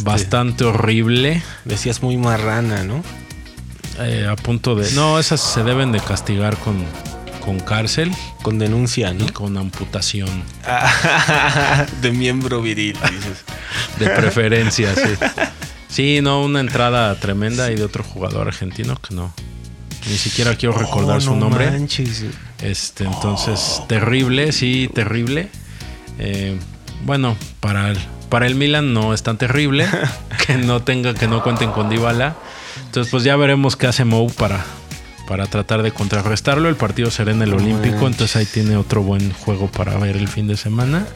[0.00, 3.02] bastante horrible Decías muy marrana, ¿no?
[4.00, 6.76] eh, a punto de no esas se deben de castigar con
[7.44, 8.10] con cárcel
[8.42, 9.24] Con denuncia, ¿no?
[9.24, 10.28] y con amputación
[12.00, 13.44] de miembro viril, dices.
[13.98, 15.14] De preferencia, sí.
[15.88, 19.30] Sí, no, una entrada tremenda y de otro jugador argentino que no.
[20.08, 21.70] Ni siquiera quiero recordar Oh, su no nombre.
[21.70, 22.24] manches.
[22.62, 25.50] Este, entonces, terrible, sí, terrible.
[26.18, 26.58] Eh,
[27.04, 29.86] bueno, para el, para el Milan no es tan terrible
[30.46, 32.34] que no tenga, que no cuenten con Dybala.
[32.86, 34.64] Entonces, pues ya veremos qué hace Mou para,
[35.28, 36.68] para tratar de contrarrestarlo.
[36.68, 40.28] El partido será en el Olímpico, entonces ahí tiene otro buen juego para ver el
[40.28, 41.06] fin de semana.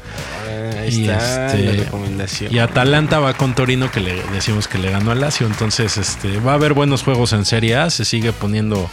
[0.49, 2.55] Ah, Ahí Y está este- la recomendación.
[2.55, 5.46] Y Atalanta va con Torino, que le decimos que le ganó a Lazio.
[5.46, 7.90] Entonces, este, va a haber buenos juegos en Serie A.
[7.90, 8.88] Se sigue poniendo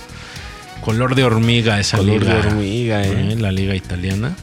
[0.81, 2.33] color de hormiga esa Color liga.
[2.35, 3.31] de hormiga, ¿eh?
[3.33, 3.35] ¿eh?
[3.37, 4.35] La liga italiana.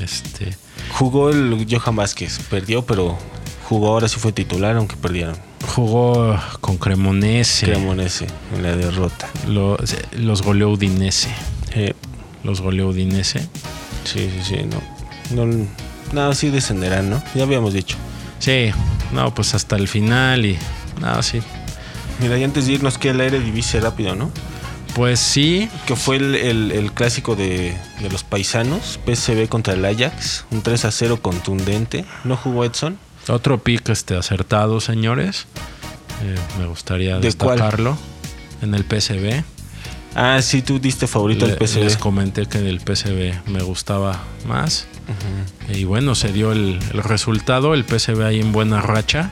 [0.00, 0.56] Este,
[0.98, 2.38] Jugó el Johan Vázquez.
[2.50, 3.16] Perdió, pero
[3.68, 5.36] jugó ahora sí fue titular, aunque perdieron.
[5.74, 7.66] jugó con Cremonese.
[7.66, 8.26] Cremonese
[8.56, 9.28] en la derrota.
[9.46, 9.76] Lo-
[10.12, 11.28] los goleó Udinese.
[11.74, 11.94] Eh,
[12.42, 13.40] Los goleó Udinese.
[14.04, 14.56] sí, sí, sí.
[15.34, 15.66] No, no,
[16.12, 17.22] no, sí descenderán, ¿no?
[17.34, 17.96] Ya habíamos dicho.
[18.40, 18.70] Sí,
[19.12, 20.58] no, pues hasta el final y.
[21.00, 21.40] No, sí.
[22.20, 24.30] Mira, y antes de irnos, que el aire divise rápido, ¿no?
[25.00, 29.00] Pues sí, Que fue el, el- el clásico de, de los paisanos.
[29.06, 30.44] PSV contra el Ajax.
[30.50, 32.04] Un 3 a 0 contundente.
[32.24, 32.98] No jugó Edson.
[33.26, 35.46] Otro pick este, acertado, señores.
[36.22, 37.56] Eh, me gustaría ¿De cuál?
[37.56, 37.96] destacarlo.
[38.60, 39.42] En el PSV.
[40.14, 41.80] Ah, sí, tú diste favorito Le- al PSV.
[41.84, 44.84] Les comenté que del PSV me gustaba más.
[45.72, 47.72] Y bueno, se dio el, el resultado.
[47.72, 49.30] El PSV ahí en buena racha.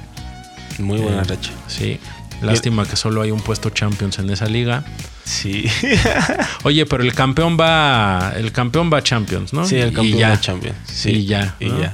[0.78, 1.50] Muy buena Eh, racha.
[1.66, 2.00] Sí.
[2.42, 4.84] Lástima que solo hay un puesto Champions en esa liga.
[5.24, 5.66] Sí.
[6.62, 8.32] Oye, pero el campeón va.
[8.36, 9.66] El campeón va a Champions, ¿no?
[9.66, 10.76] Sí, el campeón de Champions.
[10.86, 11.10] Sí.
[11.10, 11.80] Y ya, Y ¿no?
[11.80, 11.92] ya.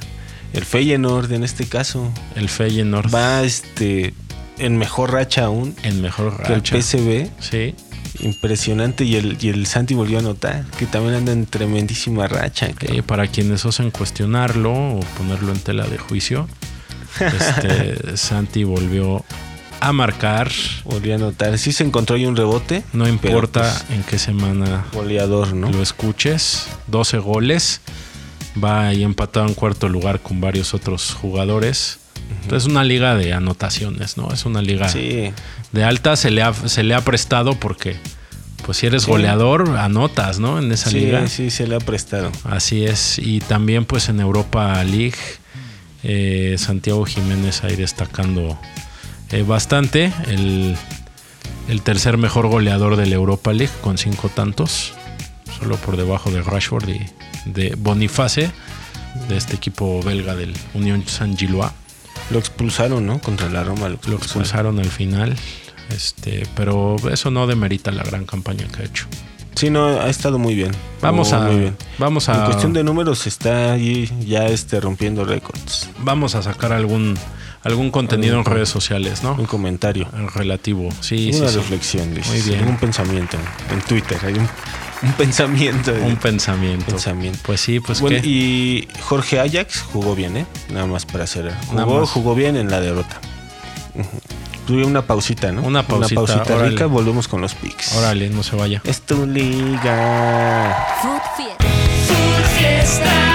[0.53, 4.15] El Feyenoord en este caso El Feyenoord va este
[4.59, 6.81] en mejor racha aún en mejor que el racha.
[6.81, 7.29] PSV.
[7.41, 7.75] Sí.
[8.21, 9.05] Impresionante.
[9.05, 12.69] Y el, y el Santi volvió a anotar, que también anda en tremendísima racha.
[12.83, 16.47] Eh, para quienes osan cuestionarlo o ponerlo en tela de juicio,
[17.21, 19.25] este, Santi volvió
[19.89, 20.51] a marcar.
[20.85, 21.59] Volvió a anotar.
[21.59, 22.83] Sí se encontró ahí un rebote.
[22.93, 25.71] No importa pues, en qué semana goleador, ¿no?
[25.71, 26.67] lo escuches.
[26.89, 27.81] 12 goles.
[28.63, 31.99] Va ahí empatado en cuarto lugar con varios otros jugadores.
[32.43, 34.33] Entonces es una liga de anotaciones, ¿no?
[34.33, 35.33] Es una liga Sí.
[35.73, 36.17] de alta.
[36.17, 37.97] Se le, ha, se le ha prestado porque,
[38.65, 39.11] pues si eres Sí.
[39.11, 40.59] goleador, anotas, ¿no?
[40.59, 41.27] En esa Sí, liga.
[41.27, 42.31] sí, se le ha prestado.
[42.45, 43.19] Así es.
[43.19, 45.19] Y también pues en Europa League,
[46.03, 48.59] eh, Santiago Jiménez ahí destacando
[49.35, 50.13] eh, bastante.
[50.29, 50.77] El,
[51.69, 54.93] el tercer mejor goleador de la Europa League con cinco tantos.
[55.59, 57.01] Solo por debajo de Rashford y
[57.47, 58.51] de Boniface,
[59.29, 61.71] de este equipo belga del Unión San Gilois.
[62.31, 63.21] Lo expulsaron, ¿no?
[63.21, 63.89] Contra la Roma.
[63.89, 65.37] Lo Lo expulsaron al final.
[65.91, 69.07] Este, pero eso no demerita la gran campaña que ha hecho.
[69.55, 70.73] Sí, no, ha estado muy bien.
[71.01, 71.77] Vamos a, muy bien.
[71.99, 75.89] vamos a En cuestión de números está ahí ya este rompiendo récords.
[75.99, 77.17] vamos a sacar algún
[77.65, 79.33] algún contenido en redes sociales, ¿no?
[79.35, 80.09] Un comentario.
[80.35, 80.89] Relativo.
[81.01, 81.57] Sí, sí, una sí.
[81.57, 82.11] reflexión.
[82.27, 82.69] Muy bien.
[82.69, 83.37] Un pensamiento.
[83.71, 84.49] En Twitter hay un,
[85.03, 85.93] un pensamiento.
[85.93, 86.87] Un pensamiento.
[86.87, 87.39] Pensamiento.
[87.43, 88.29] Pues sí, pues Bueno, qué.
[88.29, 90.47] y Jorge Ajax jugó bien, ¿eh?
[90.71, 91.53] Nada más para hacer.
[91.69, 93.21] Jugó, jugó bien en la derrota.
[94.67, 95.63] Tuve una pausita, ¿no?
[95.63, 96.71] Una pausita, órale.
[96.71, 97.95] rica, volvemos con los picks.
[97.97, 98.81] Órale, no se vaya.
[98.85, 100.87] Es tu liga.
[101.03, 101.65] Food Fiesta.
[102.07, 103.34] Food Fiesta.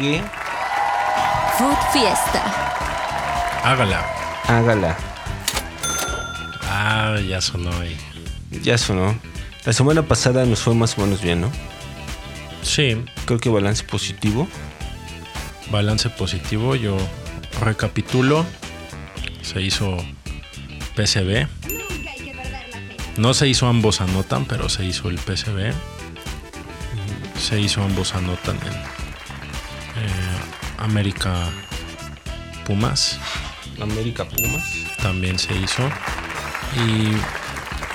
[0.00, 2.42] Food Fiesta.
[3.62, 4.02] Hágala.
[4.48, 4.96] hágala.
[6.62, 7.94] Ah, ya sonó ahí.
[8.62, 9.14] Ya sonó.
[9.66, 11.52] La semana pasada nos fue más o menos bien, ¿no?
[12.62, 14.48] Sí, Creo que balance positivo.
[15.70, 16.76] balance positivo.
[16.76, 16.96] Yo
[17.60, 18.46] recapitulo.
[19.42, 19.98] Se hizo
[20.96, 21.46] PCB.
[23.18, 25.74] No se hizo ambos anotan, pero se hizo el PCB.
[27.38, 28.99] Se hizo ambos anotan en
[30.80, 31.50] América
[32.66, 33.18] Pumas.
[33.80, 34.62] América Pumas.
[35.02, 35.82] también se hizo.
[36.76, 37.12] Y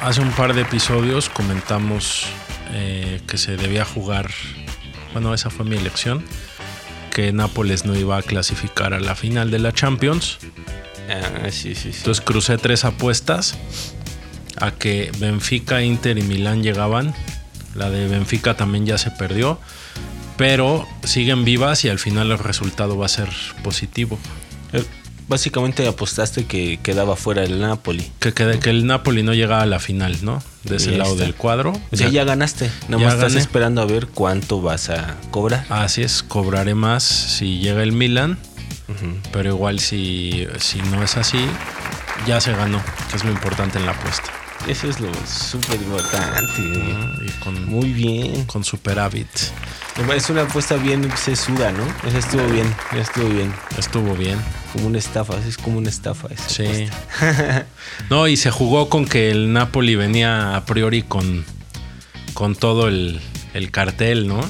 [0.02, 2.26] hace un par de episodios comentamos
[2.72, 4.30] eh, que se debía jugar,
[5.14, 6.24] bueno, esa fue mi elección,
[7.12, 10.40] que Nápoles no iba a clasificar a la final de la Champions.
[11.10, 11.98] Ah, sí, sí, sí.
[12.00, 13.56] Entonces crucé tres apuestas
[14.60, 17.14] a que Benfica, Inter y Milán llegaban.
[17.76, 19.60] La de Benfica también ya se perdió,
[20.38, 23.30] pero siguen vivas y al final el resultado va a ser
[23.64, 24.18] positivo.
[24.74, 24.84] Eh,
[25.28, 28.12] Básicamente apostaste que quedaba fuera el Napoli.
[28.20, 30.44] Que, que, que el Napoli no llega a la final, ¿no?
[30.64, 31.74] De ese lado del cuadro.
[31.92, 32.70] O sea, ya ganaste.
[32.90, 33.42] Nada más estás gané.
[33.42, 35.66] esperando a ver cuánto vas a cobrar.
[35.70, 38.38] Así es, cobraré más si llega el Milan,
[39.32, 41.44] pero igual si, si no es así,
[42.28, 44.32] ya se ganó, que es lo importante en la apuesta.
[44.68, 46.62] Eso es lo súper importante.
[47.26, 48.46] Y con, Muy bien.
[48.46, 49.28] con superávit.
[50.16, 51.86] Es una apuesta bien sesuda, ¿no?
[52.08, 52.74] Esa estuvo bien.
[53.00, 53.54] estuvo bien.
[53.78, 54.40] Estuvo bien.
[54.74, 55.36] Como una estafa.
[55.48, 56.64] Es como una estafa esa Sí.
[56.66, 57.66] apuesta.
[58.10, 61.46] No, y se jugó con que el Napoli venía a priori con,
[62.34, 63.22] con todo el,
[63.54, 64.42] el cartel, ¿no?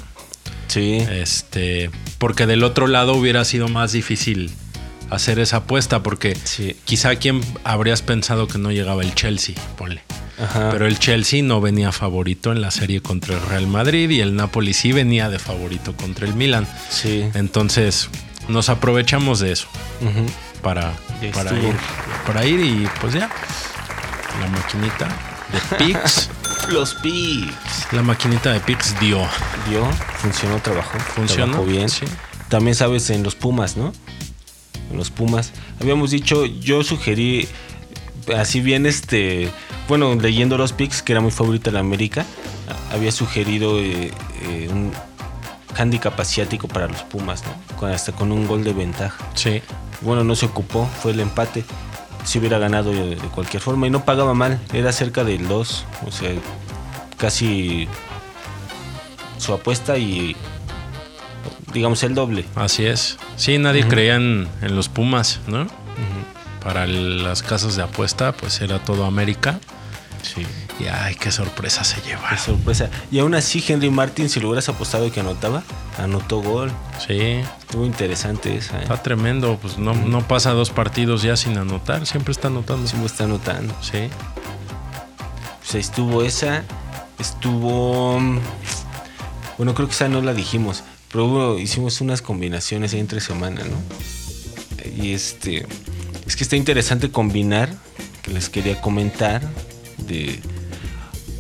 [0.67, 0.97] Sí.
[1.09, 4.51] Este, porque del otro lado hubiera sido más difícil
[5.09, 6.75] hacer esa apuesta, porque Sí.
[6.85, 10.01] quizá quien habrías pensado que no llegaba el Chelsea, ponle.
[10.41, 10.69] Ajá.
[10.71, 14.35] Pero el Chelsea no venía favorito en la serie contra el Real Madrid y el
[14.35, 16.67] Napoli sí venía de favorito contra el Milan.
[16.89, 17.25] Sí.
[17.35, 18.09] Entonces
[18.49, 19.67] nos aprovechamos de eso
[20.01, 20.25] Ujú.
[20.61, 20.93] para,
[21.33, 21.75] para, ir,
[22.27, 23.29] para ir y pues ya.
[24.41, 25.07] La maquinita
[25.53, 26.29] de Pix.
[26.69, 27.87] Los picks.
[27.91, 29.19] la maquinita de Pix dio.
[29.69, 29.87] Dio,
[30.17, 30.97] funcionó, trabajó.
[30.99, 31.87] Funcionó, Trabajó bien.
[31.89, 32.05] sí.
[32.49, 33.93] También sabes en los Pumas, ¿no?
[34.95, 35.51] Los Pumas.
[35.79, 37.47] Habíamos dicho, yo sugerí,
[38.35, 39.49] así bien, este,
[39.87, 42.25] bueno, leyendo los picks, que era muy favorita la América,
[42.91, 44.11] había sugerido eh,
[44.43, 44.91] eh, un
[45.77, 47.77] handicap asiático para los Pumas, ¿no?
[47.77, 49.23] Con, hasta con un gol de ventaja.
[49.35, 49.61] Sí.
[50.01, 51.63] Bueno, no se ocupó, fue el empate.
[52.23, 55.85] Si hubiera ganado de, de cualquier forma y no pagaba mal, era cerca del 2,
[56.07, 56.31] o sea,
[57.17, 57.87] casi
[59.37, 60.35] su apuesta y
[61.73, 62.45] digamos el doble.
[62.55, 63.17] Así es.
[63.35, 65.67] Sí, nadie creía en, en los Pumas, ¿no?
[66.63, 69.59] Para el- las casas de apuesta, pues era todo América.
[70.23, 70.45] Sí.
[70.79, 72.27] Y ay, qué sorpresa se lleva.
[72.29, 72.89] Qué sorpresa.
[73.11, 75.61] Y aún así, Henry Martin, si lo hubieras apostado que anotaba,
[75.99, 76.71] anotó gol.
[77.05, 78.77] Sí, Estuvo interesante esa.
[78.79, 78.81] ¿eh?
[78.81, 79.57] está tremendo.
[79.61, 82.05] Pues no, no pasa dos partidos ya sin anotar.
[82.07, 82.89] Siempre está anotando.
[82.97, 83.73] Me está anotando.
[83.81, 84.09] Sí.
[85.59, 86.63] Pues estuvo esa.
[87.19, 88.19] Estuvo.
[88.19, 88.39] mm,
[89.57, 90.83] Bueno, creo que esa no la dijimos.
[91.15, 93.77] Pero hubo- hicimos unas combinaciones ahí entre semana, ¿no?
[95.01, 95.65] Y este.
[96.27, 97.73] Es que está interesante combinar.
[98.21, 99.41] Que les quería comentar.
[100.09, 100.41] De.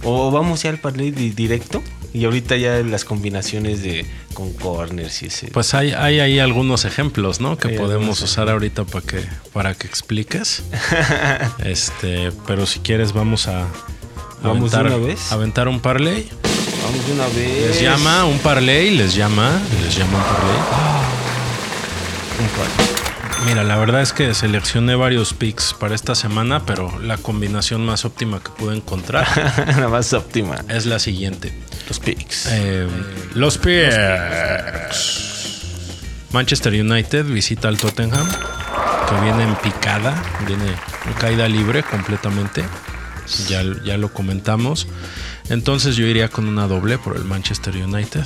[0.03, 1.83] O vamos ya al parlay di- directo.
[2.13, 4.05] Y ahorita ya las combinaciones de.
[4.33, 5.47] Con corners y ese.
[5.47, 7.57] Pues hay, hay ahí algunos ejemplos, ¿no?
[7.57, 10.63] Que Hay podemos usar ahorita para que, para que expliques.
[11.65, 13.67] este, pero si quieres vamos a
[14.41, 15.31] ¿Vamos aventar, una vez?
[15.33, 16.29] aventar un parlay.
[16.85, 17.67] Vamos una vez.
[17.67, 20.57] Les llama un parlay, les llama, les llama un parlay.
[22.39, 23.45] Un parlay.
[23.45, 28.05] Mira, la verdad es que seleccioné varios picks para esta semana, pero la combinación más
[28.05, 29.27] óptima que pude encontrar
[29.79, 30.57] la más óptima.
[30.69, 31.53] es la siguiente.
[31.87, 32.47] Los picks.
[32.51, 32.87] Eh,
[33.33, 35.29] los picks.
[36.31, 42.63] Manchester United visita al Tottenham, que viene en picada, viene en caída libre completamente.
[43.47, 44.87] Ya, ya lo comentamos.
[45.49, 48.23] Entonces yo iría con una doble por el Manchester United.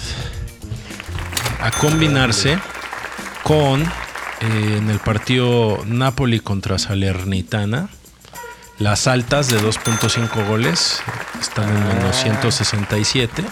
[1.61, 2.57] A combinarse
[3.43, 3.87] con eh,
[4.77, 7.89] en el partido Napoli contra Salernitana.
[8.77, 11.01] Las altas de 2.5 goles
[11.41, 13.43] están en menos 167.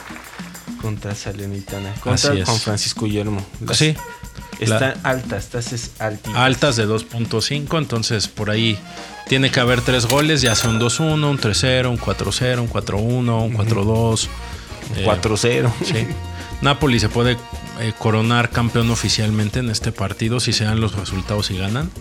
[0.81, 1.93] Contra Salenitana.
[1.99, 2.33] Contra.
[2.45, 3.45] Juan Francisco Guillermo.
[3.59, 3.95] Las- Sí.
[4.59, 6.35] Están La- altas, estas es altitas.
[6.35, 8.77] altas de 2.5, entonces por ahí
[9.27, 13.43] tiene que haber tres goles, ya sea un 2-1, un 3-0, un 4-0, un 4-1,
[13.43, 14.27] un 4-2.
[14.95, 15.71] eh, 4-0.
[15.83, 16.07] sí.
[16.61, 17.37] Napoli se puede
[17.79, 21.91] eh, coronar campeón oficialmente en este partido si se dan los resultados y ganan.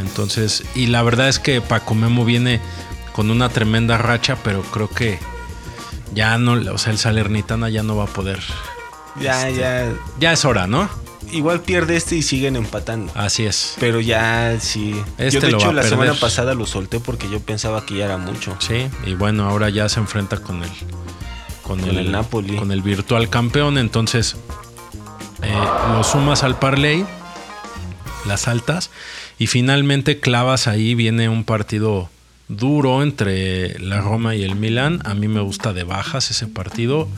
[0.00, 2.60] Entonces, y la verdad es que Paco Memo viene
[3.12, 5.18] con una tremenda racha, pero creo que
[6.14, 8.38] ya no, o sea, el Salernitana ya no va a poder.
[9.20, 9.90] Ya, ya.
[10.20, 10.88] Ya es hora, ¿no?
[11.30, 13.12] Igual pierde este y siguen empatando.
[13.14, 13.76] Así es.
[13.80, 14.94] Pero ya sí.
[15.18, 18.18] Este yo de hecho la semana pasada lo solté porque yo pensaba que ya era
[18.18, 18.56] mucho.
[18.58, 20.70] Sí, y bueno, ahora ya se enfrenta con el
[21.62, 22.56] con, Con el Napoli.
[22.56, 24.36] con el virtual campeón, entonces
[25.42, 25.54] eh,
[25.92, 27.06] lo sumas al parlay,
[28.26, 28.90] las altas
[29.38, 32.10] y finalmente clavas ahí viene un partido
[32.48, 35.00] duro entre la Roma y el Milan.
[35.04, 37.08] A mí me gusta de bajas ese partido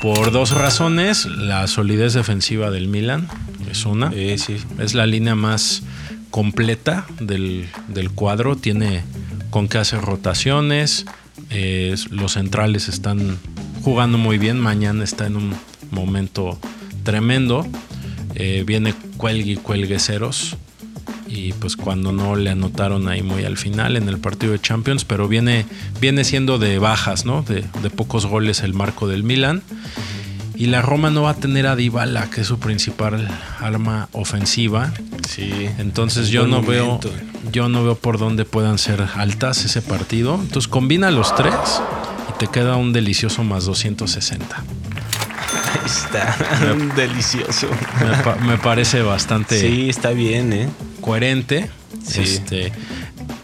[0.00, 3.28] por dos razones, la solidez defensiva del Milan
[3.70, 4.10] es una.
[4.14, 4.56] Eh, sí.
[4.78, 5.82] Es la línea más
[6.30, 8.56] completa del, del cuadro.
[8.56, 9.02] Tiene
[9.50, 11.06] con qué hacer rotaciones.
[11.50, 13.38] eh, los centrales están
[13.82, 14.58] jugando muy bien.
[14.58, 15.54] Mañana está en un
[15.90, 16.58] momento
[17.04, 17.66] tremendo.
[18.34, 20.56] Eh, viene cuelgue y cuelgue ceros.
[21.28, 25.04] Y pues cuando no le anotaron ahí muy al final en el partido de Champions,
[25.04, 25.66] pero viene,
[26.00, 27.42] viene siendo de bajas, ¿no?
[27.42, 29.62] De, de pocos goles el marco del Milan.
[30.54, 33.28] Y la Roma no va a tener a Dybala, que es su principal
[33.60, 34.90] arma ofensiva.
[35.28, 35.50] Sí.
[35.78, 37.10] Entonces Es yo no veo, momento.
[37.52, 40.36] yo no veo por dónde puedan ser altas ese partido.
[40.40, 41.52] Entonces combina los tres
[42.34, 44.56] y te queda un delicioso más 260.
[44.56, 46.34] Ahí está.
[46.96, 47.68] Delicioso.
[48.00, 50.68] Me, pa- me parece bastante Sí, está bien, ¿eh?
[51.06, 51.70] Coherente.
[52.04, 52.20] Sí.
[52.22, 52.72] Este,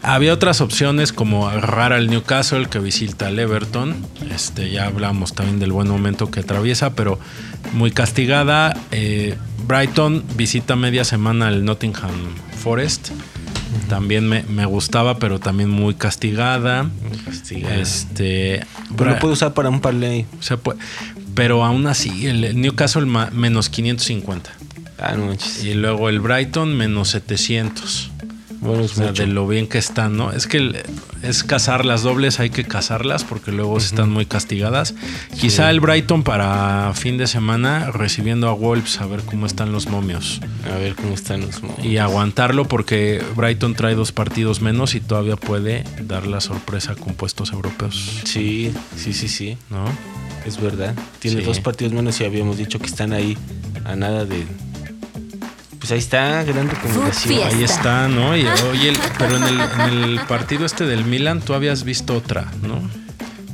[0.03, 3.95] había otras opciones como agarrar al Newcastle que visita al Everton.
[4.35, 7.17] Este, ya hablamos también del buen momento que atraviesa, pero
[7.71, 8.75] muy castigada.
[8.91, 12.11] Eh, Brighton visita media semana al Nottingham
[12.61, 13.11] Forest.
[13.87, 16.89] También me, me gustaba, pero también muy castigada.
[17.25, 17.75] Castigada.
[17.75, 18.65] Este,
[18.97, 20.25] Pero lo puedo usar para un parlay.
[20.41, 20.79] se puede-
[21.33, 24.51] pero aún así, el, Newcastle menos 550.
[25.03, 25.33] Ah, no.
[25.63, 28.09] Y luego el Brighton menos 700.
[28.61, 29.23] Bueno, O es sea, mucho.
[29.23, 30.31] de lo bien que están, ¿no?
[30.31, 30.81] Es que
[31.21, 34.95] es cazar las dobles, hay que cazarlas porque luego están muy castigadas.
[35.37, 39.87] Quizá el Brighton para fin de semana recibiendo a Wolves a ver cómo están los
[39.89, 40.39] momios.
[40.73, 45.01] A ver cómo están los mo- Y aguantarlo porque Brighton trae dos partidos menos y
[45.01, 49.57] todavía puede dar la sorpresa con puestos europeos, Sí, sí, sí, sí.
[49.69, 49.83] ¿no?
[50.45, 50.95] Es verdad.
[51.19, 51.45] Tiene Sí.
[51.45, 53.37] dos partidos menos y habíamos dicho que están ahí
[53.83, 54.45] a nada de.
[55.83, 57.43] Pues ahí está, gran recomendación.
[57.45, 58.37] Ahí está, ¿no?
[58.37, 62.15] Y, oye, el- pero en el, en el partido este del Milan tú habías visto
[62.15, 62.79] otra, ¿no?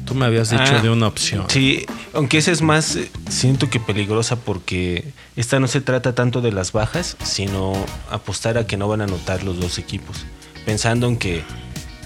[0.06, 1.46] Tú me habías dicho Ah, de una opción.
[1.50, 6.42] Sí, aunque esa es más, eh, siento que peligrosa porque esta no se trata tanto
[6.42, 7.74] de las bajas, sino
[8.12, 10.18] apostar a que no van a anotar los dos equipos.
[10.68, 11.42] Pensando en que,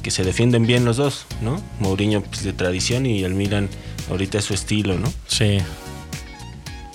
[0.04, 1.62] que se defienden bien los dos, ¿no?
[1.80, 3.68] Mourinho pues, de tradición y el Milan
[4.10, 5.12] ahorita es su estilo, ¿no?
[5.28, 5.58] Sí.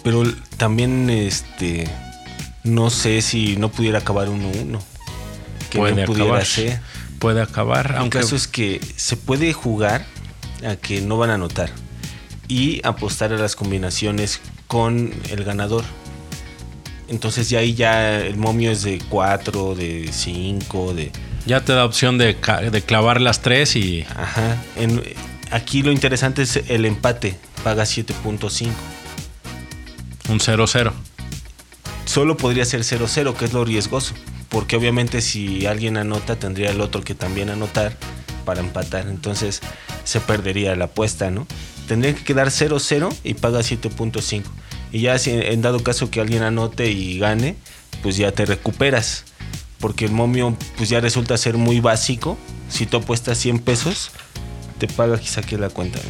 [0.03, 0.23] Pero
[0.57, 1.91] también, este,
[2.69, 4.81] no sé si no pudiera acabar 1-1.
[5.71, 6.47] Que puede no pudiera acabar.
[6.47, 6.81] ser.
[7.19, 7.91] Puede acabar.
[7.93, 10.07] El Aunque caso es que se puede jugar
[10.67, 11.71] a que no van a anotar
[12.47, 15.85] y apostar a las combinaciones con el ganador.
[17.09, 21.11] Entonces ya ahí ya el momio es de 4, de 5, de...
[21.47, 22.37] ya te da opción de,
[22.71, 24.57] de clavar las tres y Ajá.
[24.77, 25.03] En-
[25.51, 27.37] aquí lo interesante es el empate.
[27.65, 28.71] Paga 7.5.
[30.29, 30.93] un 0-0.
[32.19, 34.13] Solo podría ser 0-0, que es lo riesgoso.
[34.49, 37.97] porque obviamente si alguien anota tendría el otro que también anotar
[38.45, 39.61] para empatar, entonces
[40.03, 41.47] se perdería la apuesta, ¿no?
[41.87, 44.43] Tendría que quedar 0-0 y paga 7.5.
[44.91, 47.55] Y ya si en dado caso que alguien anote y gane,
[48.03, 49.23] pues ya te recuperas.
[49.79, 52.37] Porque el momio pues ya resulta ser muy básico.
[52.69, 54.11] Si tú apuestas 100 pesos,
[54.81, 56.01] te paga, aquí saqué la cuenta.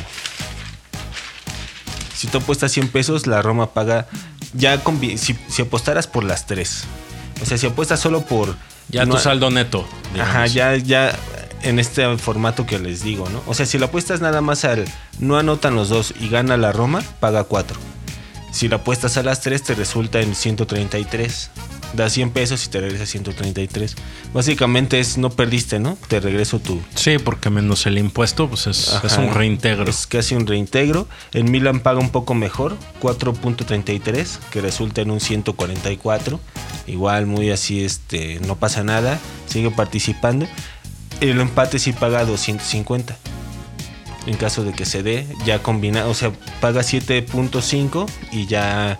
[2.16, 4.09] Si tú apuestas 100 pesos, la Roma paga
[4.55, 4.80] ya
[5.16, 6.84] si, si apostaras por las tres.
[7.42, 8.57] O sea, si apuestas solo por
[8.88, 9.86] Ya no- tu saldo neto.
[10.12, 10.34] digamos.
[10.34, 11.12] Ajá, ya, ya
[11.62, 13.42] en este formato que les digo, ¿no?
[13.46, 14.84] O sea, si la apuestas nada más al
[15.18, 17.78] no anotan los dos y gana la Roma, paga 4.
[18.53, 21.51] Si la apuestas a las 3, te resulta en 133.
[21.95, 23.97] Da 100 pesos y te regresa 133.
[24.34, 25.97] Básicamente es no perdiste, ¿no?
[26.09, 26.80] Te regreso tu.
[26.95, 29.89] Sí, porque menos el impuesto, pues es, es un reintegro.
[29.89, 31.09] Es casi un reintegro.
[31.32, 36.39] En Milan paga un poco mejor, 4.33, que resulta en un 144.
[36.86, 40.47] Igual muy así, este, no pasa nada, sigue participando.
[41.20, 43.16] El empate sí paga 250.
[44.26, 48.99] En caso de que se dé, ya combina, o sea, paga 7.5 y ya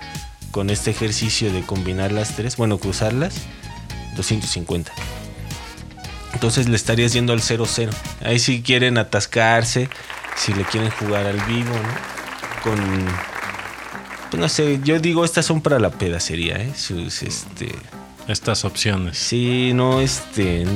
[0.51, 3.35] con este ejercicio de combinar las tres, bueno, cruzarlas,
[4.17, 4.93] 250.
[6.35, 7.91] Entonces le estarías yendo al 0-0.
[8.25, 9.89] Ahí si quieren atascarse,
[10.37, 12.63] si le quieren jugar al vivo, ¿no?
[12.63, 12.79] Con.
[14.31, 16.73] Pues no sé, yo digo, estas son para la pedacería, ¿eh?
[16.77, 17.75] Sus, este.
[18.29, 19.17] Estas opciones.
[19.19, 20.67] Sí, no, este.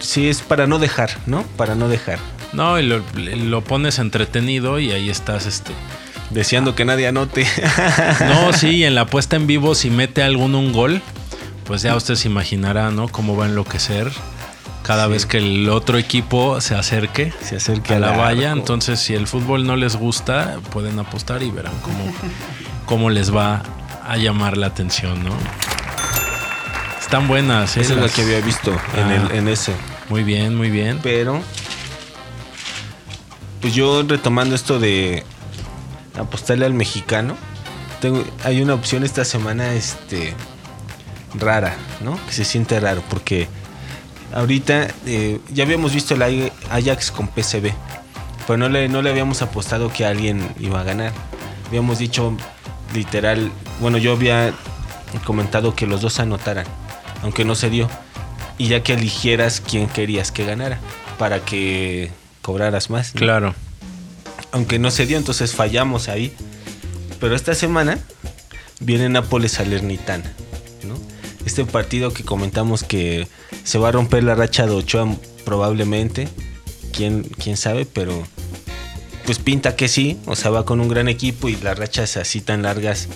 [0.00, 1.44] Sí, es para no dejar, ¿no?
[1.56, 2.18] Para no dejar.
[2.52, 5.72] No, y lo, lo pones entretenido y ahí estás, este.
[6.32, 7.46] Deseando que nadie anote.
[8.20, 11.02] No, sí, en la puesta en vivo, si mete alguno un gol,
[11.64, 13.08] pues ya usted se imaginará, ¿no?
[13.08, 14.10] Cómo va a enloquecer
[14.82, 15.12] cada Sí.
[15.12, 18.48] vez que el otro equipo se acerque Se acerque a la al valla.
[18.50, 18.60] arco.
[18.60, 22.12] Entonces, si el fútbol no les gusta, pueden apostar y verán cómo,
[22.86, 23.62] cómo les va
[24.08, 25.30] a llamar la atención, ¿no?
[27.00, 27.82] Están buenas, ¿eh?
[27.82, 29.28] Esa es la que había visto en, Ah.
[29.30, 29.72] el, en ese.
[30.08, 30.98] Muy bien, muy bien.
[31.02, 31.40] Pero,
[33.60, 35.24] pues yo retomando esto de
[36.18, 37.36] apostarle al mexicano,
[38.00, 40.34] tengo, hay una opción esta semana este,
[41.34, 42.18] rara, ¿no?
[42.26, 43.48] Que se siente raro porque
[44.34, 47.72] ahorita eh, ya habíamos visto el Ajax con PCB,
[48.46, 51.12] pero no le, no le habíamos apostado que alguien iba a ganar.
[51.68, 52.36] Habíamos dicho
[52.94, 53.50] literal,
[53.80, 54.52] bueno, yo había
[55.24, 56.66] comentado que los dos anotaran,
[57.22, 57.88] aunque no se dio.
[58.58, 60.78] Y ya que eligieras quién querías que ganara,
[61.18, 62.10] para que
[62.42, 63.12] cobraras más.
[63.12, 63.54] Claro.
[64.52, 66.32] Aunque no se dio, entonces fallamos ahí.
[67.20, 67.98] Pero esta semana
[68.80, 70.32] viene Nápoles Salernitana,
[70.84, 70.94] ¿no?
[71.44, 73.28] Este partido que comentamos que
[73.64, 75.08] se va a romper la racha de Ochoa
[75.44, 76.28] probablemente,
[76.92, 78.26] quién, quién sabe, pero
[79.24, 82.40] pues pinta que sí, o sea, va con un gran equipo y las rachas así
[82.40, 83.08] tan largas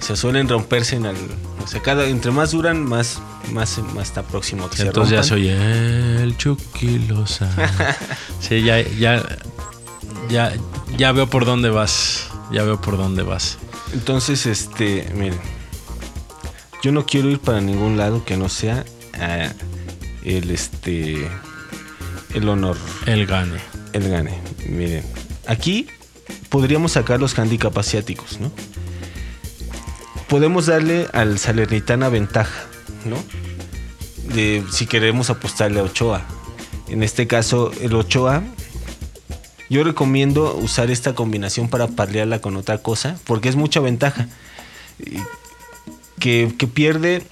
[0.00, 1.16] se suelen romperse en el,
[1.62, 3.20] o sea, cada entre más duran, más
[3.52, 5.28] más más está próximo que se Entonces ya rompan.
[5.28, 7.52] se oye el Chucky Lozano.
[8.40, 9.22] Sí, ya, ya,
[10.32, 10.52] ya,
[10.96, 12.28] ya veo por dónde vas.
[12.50, 13.58] Ya veo por dónde vas.
[13.92, 15.38] Entonces, este, miren,
[16.82, 19.52] yo no quiero ir para ningún lado que no sea ah,
[20.24, 21.28] el este
[22.34, 22.76] el honor,
[23.06, 23.58] El gane.
[23.92, 24.38] el gane.
[24.66, 25.04] Miren,
[25.46, 25.86] aquí
[26.48, 28.50] podríamos sacar los handicap asiáticos, ¿no?
[30.28, 32.64] Podemos darle al Salernitana ventaja,
[33.04, 33.16] ¿no?
[34.34, 36.22] De si queremos apostarle a Ochoa.
[36.88, 38.42] En este caso, el Ochoa
[39.72, 44.28] yo recomiendo usar esta combinación para parlearla con otra cosa, porque es mucha ventaja.
[46.18, 47.22] Que, que pierde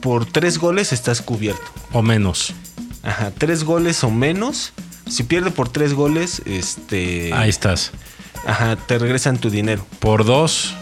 [0.00, 1.62] por tres goles estás cubierto.
[1.92, 2.54] O menos.
[3.02, 4.72] Ajá, tres goles o menos.
[5.08, 7.32] Si pierde por tres goles, este.
[7.34, 7.90] Ahí estás.
[8.46, 9.84] Ajá, te regresan tu dinero.
[9.98, 10.74] Por dos,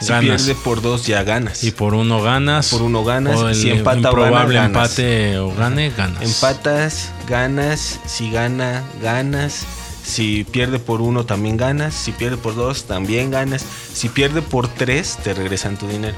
[0.00, 0.42] Si ganas.
[0.42, 1.64] pierde por dos, ya ganas.
[1.64, 2.68] Y por uno ganas.
[2.68, 4.68] Por uno ganas, O el si empata o gana, improbable ganas.
[4.98, 6.22] empate o gane, ganas.
[6.22, 8.00] Empatas, ganas.
[8.04, 9.64] Si gana, ganas.
[10.08, 11.92] Si pierde por uno, también ganas.
[11.94, 13.62] Si pierde por dos, también ganas.
[13.92, 16.16] Si pierde por tres, te regresan tu dinero.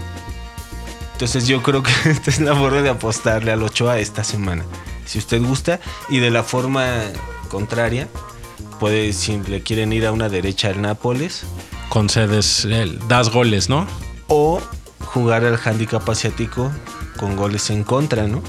[1.15, 4.65] Entonces yo creo que esta es la forma de apostarle al Ochoa esta semana.
[5.07, 5.81] Si usted gusta.
[6.09, 6.87] Y de la forma
[7.49, 8.09] contraria,
[8.79, 11.43] puede, si le quieren ir a una derecha al Nápoles,
[11.89, 13.87] Concedes, el- das goles, ¿no?
[14.29, 14.61] o
[15.07, 16.71] jugar al handicap asiático
[17.19, 18.41] con goles en contra, ¿no?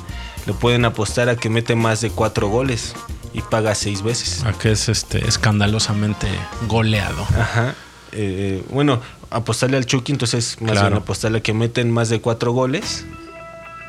[0.45, 2.93] Le pueden apostar a que mete más de cuatro goles
[3.33, 4.43] y paga seis veces.
[4.43, 6.27] A que es este escandalosamente
[6.67, 7.23] goleado.
[7.39, 7.75] Ajá.
[8.11, 10.87] Eh, bueno, apostarle al Chucky, entonces más Claro.
[10.89, 13.05] bien apostarle a que meten más de cuatro goles,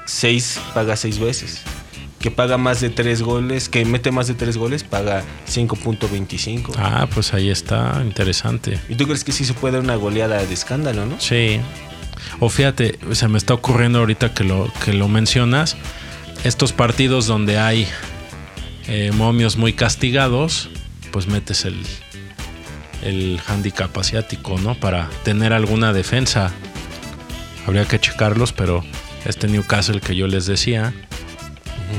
[0.06, 1.60] seis paga seis veces.
[2.20, 6.72] Que paga más de tres goles, que mete más de tres goles, paga 5.25.
[6.78, 8.78] Ah, pues ahí está, interesante.
[8.88, 11.20] ¿Y tú crees que sí se puede dar una goleada de escándalo, no?
[11.20, 11.60] Sí.
[12.38, 15.76] O fíjate, se me está ocurriendo ahorita que lo, que lo mencionas,
[16.44, 17.88] estos partidos donde hay
[18.88, 20.70] eh, momios muy castigados,
[21.10, 21.80] pues metes el,
[23.02, 24.74] el handicap asiático, ¿no?
[24.74, 26.52] Para tener alguna defensa.
[27.66, 28.84] Habría que checarlos, pero
[29.24, 30.92] este Newcastle que yo les decía,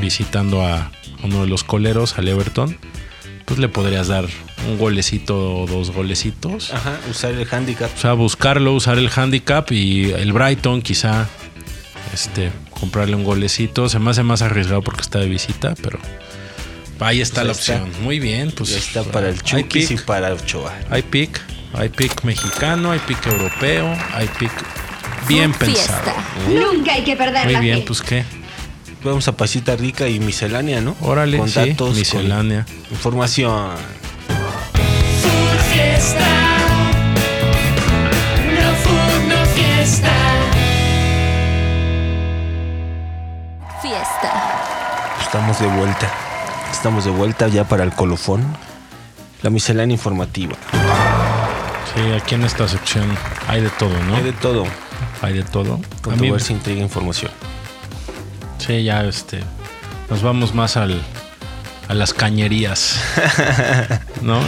[0.01, 0.91] visitando a
[1.23, 2.77] uno de los coleros, al Everton,
[3.45, 4.25] pues le podrías dar
[4.67, 6.73] un golecito o dos golecitos.
[6.73, 7.89] Ajá, usar el handicap.
[7.95, 11.27] O sea, buscarlo, usar el handicap y el Brighton quizá
[12.13, 13.89] este, comprarle un golecito.
[13.89, 15.99] Se me hace más arriesgado porque está de visita, pero
[17.05, 17.83] ahí está Pues la ahí está.
[17.83, 18.03] opción.
[18.03, 20.73] Muy bien, pues Ya está para el Chukis y para Ochoa.
[20.89, 21.41] hay pick,
[21.73, 24.51] hay pick mexicano, hay pick europeo, hay pick
[25.27, 26.11] bien pensado.
[26.49, 27.85] Nunca hay que perder Muy la bien, fe.
[27.87, 28.23] pues qué.
[29.03, 30.95] Vamos a pasita rica y miscelánea, ¿no?
[31.01, 32.65] Órale, con sí, datos, miscelánea.
[32.65, 33.71] con información.
[35.21, 36.27] Food Fiesta.
[38.47, 40.11] No food, no fiesta.
[43.81, 44.31] Fiesta.
[45.21, 46.11] Estamos de vuelta.
[46.84, 48.43] Estamos de vuelta ya para el colofón.
[49.41, 50.51] La miscelánea informativa.
[51.95, 53.05] Sí, aquí en esta sección
[53.47, 54.17] hay de todo, ¿no?
[54.17, 54.65] Hay de todo.
[55.21, 55.75] Hay de todo.
[55.75, 57.31] A Controversia, intriga, información.
[58.57, 59.39] sí, ya este,
[60.09, 61.01] nos vamos más al,
[61.88, 62.99] a las cañerías,
[64.21, 64.41] ¿no?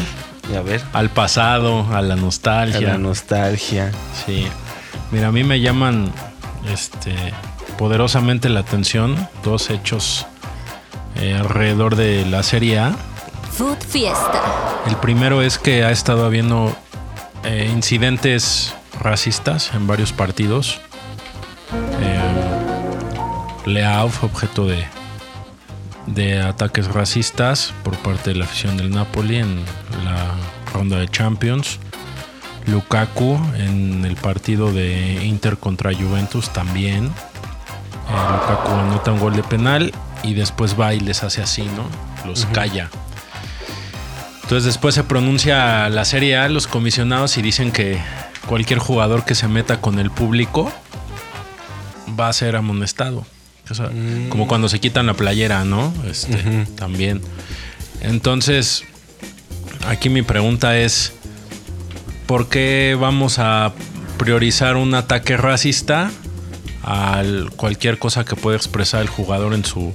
[0.52, 2.82] Y a ver, Al pasado, a la a nostalgia.
[2.82, 3.94] la nostalgia.
[4.26, 4.46] Sí.
[5.12, 6.12] Mira, a mí me llaman
[6.70, 7.16] este
[7.78, 10.26] poderosamente la atención dos hechos
[11.16, 12.96] eh, alrededor de la Serie A.
[13.52, 14.42] Food Fiesta.
[14.88, 16.76] El primero es que ha estado habiendo
[17.44, 20.80] eh, incidentes racistas en varios partidos.
[22.02, 22.20] Eh,
[23.66, 24.86] Leao fue objeto de,
[26.08, 29.64] de ataques racistas por parte de la afición del Napoli en
[30.04, 30.36] la
[30.74, 31.80] ronda de Champions.
[32.68, 37.06] Lukaku en el partido de Inter contra Juventus también.
[37.06, 39.94] Eh, Lukaku anota un gol de penal
[40.26, 41.88] y después va y les hace así, ¿no?
[42.28, 42.90] Los calla.
[44.44, 48.00] Entonces después se pronuncia la Serie A, los comisionados, y dicen que
[48.48, 50.72] cualquier jugador que se meta con el público
[52.20, 53.26] va a ser amonestado.
[53.70, 53.90] O sea,
[54.30, 55.92] Como cuando se quitan la playera, ¿no?
[56.08, 57.22] Este, También.
[58.02, 58.84] Entonces,
[59.88, 61.14] aquí mi pregunta es,
[62.28, 63.74] ¿por qué vamos a
[64.18, 66.12] priorizar un ataque racista
[66.84, 67.24] a
[67.56, 69.92] cualquier cosa que pueda expresar el jugador en su,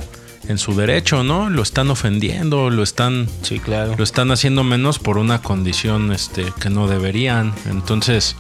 [0.51, 1.49] en su derecho, ¿no?
[1.49, 3.95] Lo están ofendiendo, lo están Sí, claro.
[3.97, 7.55] lo están haciendo menos por una condición este, que no deberían.
[7.67, 8.37] Entonces,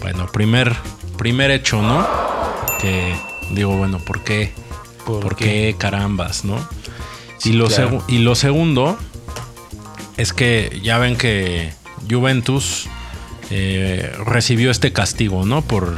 [0.00, 0.74] bueno, primer,
[1.18, 2.06] primer hecho, ¿no?
[2.80, 3.14] Que
[3.52, 4.52] digo, bueno, ¿por qué?
[5.04, 5.44] ¿Por ¿Por, qué?
[5.44, 5.76] qué?
[5.76, 6.56] carambas, no?
[7.38, 8.04] Sí, y, lo claro.
[8.06, 8.96] y lo segundo
[10.16, 11.72] es que ya ven que
[12.08, 12.86] Juventus
[13.50, 15.62] eh, recibió este castigo, ¿no?
[15.62, 15.96] Por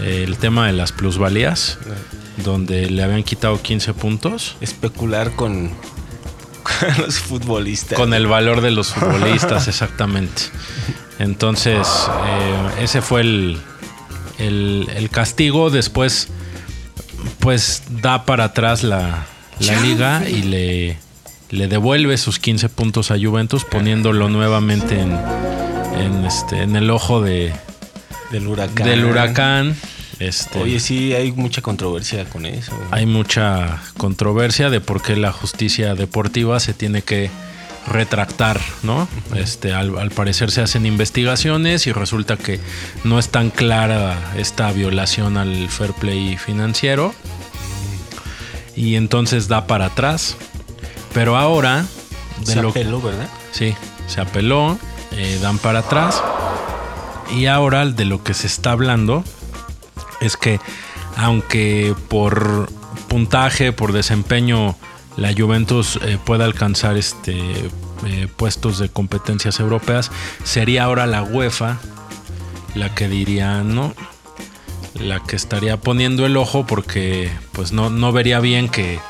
[0.00, 1.78] eh, el tema de las plusvalías,
[2.44, 4.56] donde le habían quitado 15 puntos.
[4.60, 5.70] Especular con,
[6.62, 7.98] con los futbolistas.
[7.98, 10.42] Con el valor de los futbolistas, exactamente.
[11.18, 11.86] Entonces,
[12.26, 13.58] eh, ese fue el,
[14.38, 15.70] el- el castigo.
[15.70, 16.28] Después,
[17.40, 19.26] pues da para atrás la,
[19.60, 20.98] la liga y le,
[21.50, 25.18] le devuelve sus 15 puntos a Juventus, poniéndolo nuevamente en,
[25.98, 27.52] en, este, en el ojo de,
[28.30, 28.86] del huracán.
[28.86, 29.76] del huracán.
[30.18, 32.72] Este, Oye, sí, hay mucha controversia con eso.
[32.90, 37.30] hay mucha controversia de por qué la justicia deportiva se tiene que
[37.86, 39.08] retractar, ¿no?
[39.34, 42.58] Este, al, al parecer se hacen investigaciones y resulta que
[43.04, 47.14] no es tan clara esta violación al fair play financiero
[48.74, 50.36] y entonces da para atrás.
[51.14, 51.86] Pero ahora
[52.44, 53.28] de Se lo apeló, ¿verdad?
[53.52, 53.74] Sí,
[54.06, 54.78] se apeló,
[55.12, 56.22] eh, dan para atrás.
[57.34, 59.24] Y ahora de lo que se está hablando
[60.20, 60.60] es que
[61.16, 62.68] aunque por
[63.08, 64.76] puntaje, por desempeño,
[65.16, 67.34] la Juventus eh, pueda alcanzar este
[68.04, 70.10] eh, puestos de competencias europeas,
[70.44, 71.78] sería ahora la UEFA
[72.74, 73.94] la que diría no,
[75.00, 79.00] la que estaría poniendo el ojo porque pues no, no vería bien que eh,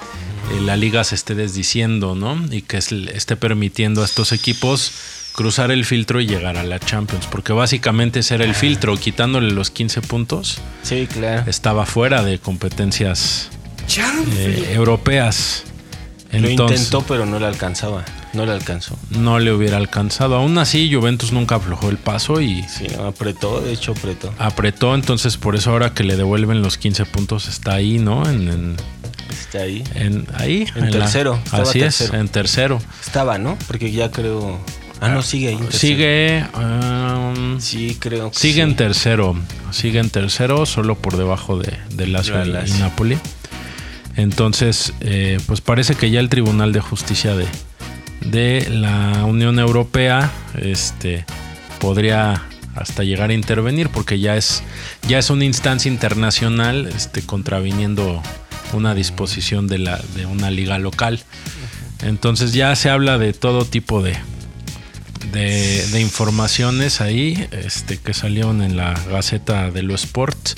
[0.65, 2.37] la liga se esté desdiciendo, ¿no?
[2.53, 4.93] Y que es- esté permitiendo a estos equipos
[5.37, 9.53] cruzar el filtro y llegar a la Champions, porque básicamente ese era el filtro, quitándole
[9.53, 11.49] los 15 puntos, Sí, claro.
[11.49, 13.51] estaba fuera de competencias
[14.37, 15.65] eh, europeas.
[16.33, 18.05] Lo Entonces, intentó, pero no le alcanzaba.
[18.33, 18.99] No le alcanzó.
[19.11, 20.35] no le hubiera alcanzado.
[20.37, 24.35] Aún así, Juventus nunca aflojó el paso y Sí, apretó, de hecho apretó.
[24.39, 24.95] apretó.
[24.95, 28.29] Entonces, por eso ahora que le devuelven los 15 puntos está ahí, ¿no?
[28.29, 28.77] En, en-
[29.31, 29.83] Está ahí.
[29.95, 30.67] en- ahí.
[30.75, 32.79] En tercero, así es, en tercero.
[33.03, 33.57] Estaba, ¿no?
[33.67, 34.59] Porque ya creo
[35.01, 35.55] Ah, no, sigue ahí.
[35.55, 35.79] en tercero.
[35.79, 36.45] Sigue.
[36.55, 38.61] um, Sí, creo que Sigue sí.
[38.61, 39.37] en tercero.
[39.71, 42.79] Sigue en tercero, solo por debajo de, de Lazio y, Lazio.
[42.79, 43.19] Napoli.
[44.17, 47.47] Entonces, eh, pues parece que ya el Tribunal de Justicia de,
[48.23, 51.25] de la Unión Europea este,
[51.81, 52.43] podría
[52.75, 54.63] hasta llegar a intervenir porque ya es,
[55.09, 58.23] ya es una instancia internacional este, contraviniendo
[58.73, 61.21] una disposición de, la, de una liga local.
[62.03, 64.17] Entonces ya se habla de todo tipo de,
[65.33, 70.55] de, de informaciones ahí este, que salieron en la Gaceta de los Sports.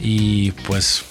[0.00, 1.04] Y pues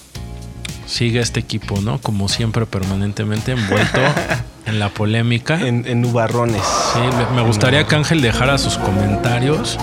[0.86, 2.00] sigue este equipo, ¿no?
[2.00, 4.00] Como siempre, permanentemente envuelto
[4.66, 5.60] en la polémica.
[5.60, 6.62] En, en nubarrones.
[6.92, 9.78] Sí, me- me gustaría que Ángel dejara sus comentarios,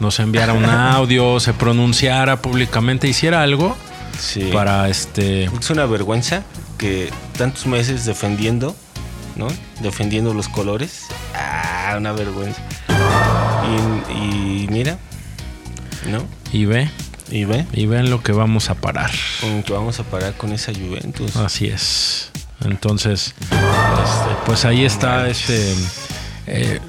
[0.00, 3.76] nos enviara un audio, se pronunciara públicamente, hiciera algo
[4.18, 4.50] Sí.
[4.52, 5.44] para este.
[5.44, 6.42] Es una vergüenza
[6.78, 8.76] que tantos meses defendiendo,
[9.36, 9.48] ¿no?
[9.80, 11.06] Defendiendo los colores.
[11.34, 12.60] Ah, una vergüenza.
[14.08, 14.98] Y, y mira,
[16.10, 16.24] ¿no?
[16.52, 16.90] Y ve,
[17.30, 19.10] Y ve, y ven lo que vamos a parar.
[19.40, 21.36] con que vamos a parar con esa Juventus.
[21.36, 22.30] Así es.
[22.64, 25.74] Entonces, este, pues ahí está este.
[26.46, 26.80] eh,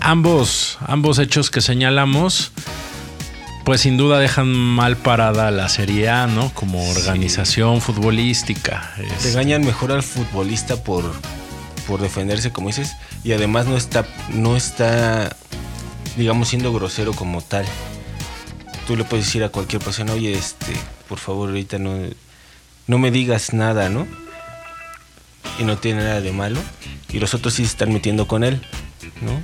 [0.00, 2.50] ambos, ambos hechos que señalamos,
[3.64, 6.50] pues sin duda dejan mal parada la Serie A, ¿no?
[6.54, 8.92] Como organización futbolística.
[8.98, 11.12] Es- Regañan mejor al futbolista por,
[11.90, 15.36] por defenderse, como dices, y además no está, no está,
[16.16, 17.66] digamos, siendo grosero como tal.
[18.86, 20.72] Tú le puedes decir a cualquier persona, oye, este,
[21.08, 21.98] por favor, ahorita no,
[22.86, 24.06] no me digas nada, ¿no?
[25.58, 26.60] Y no tiene nada de malo.
[27.12, 28.62] Y los otros sí se están metiendo con él,
[29.20, 29.42] ¿no?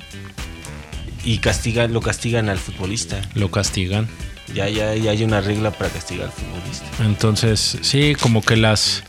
[1.24, 3.20] Y castigan, lo castigan al futbolista.
[3.34, 4.08] lo castigan.
[4.54, 6.86] Ya, ya, ya hay una regla para castigar al futbolista.
[7.00, 9.02] Entonces, sí, como que las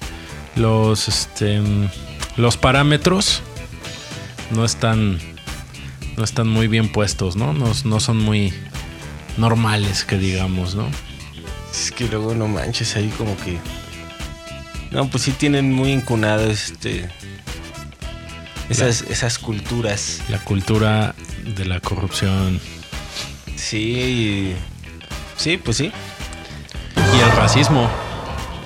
[0.55, 1.61] los este
[2.37, 3.41] los parámetros
[4.51, 5.19] no están
[6.15, 7.53] no están muy bien puestos, ¿no?
[7.53, 8.53] No, no son muy
[9.37, 10.87] normales, que digamos, ¿no?
[11.71, 13.59] Es que luego no manches ahí como que.
[14.89, 17.09] No, pues sí tienen muy encunado este.
[18.69, 20.21] Esas, esas culturas.
[20.29, 21.13] La cultura
[21.45, 22.59] de la corrupción
[23.55, 24.53] Sí.
[25.35, 25.91] Sí, pues sí.
[26.95, 27.89] y el racismo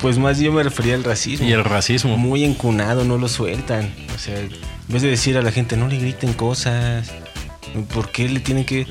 [0.02, 1.47] Pues más yo me refería al racismo.
[1.47, 2.18] y el racismo.
[2.18, 3.93] Muy encunado, no lo sueltan.
[4.16, 4.49] O sea, en
[4.88, 7.12] vez de decir a la gente, no le griten cosas.
[7.93, 8.88] ¿Por qué le tienen que.?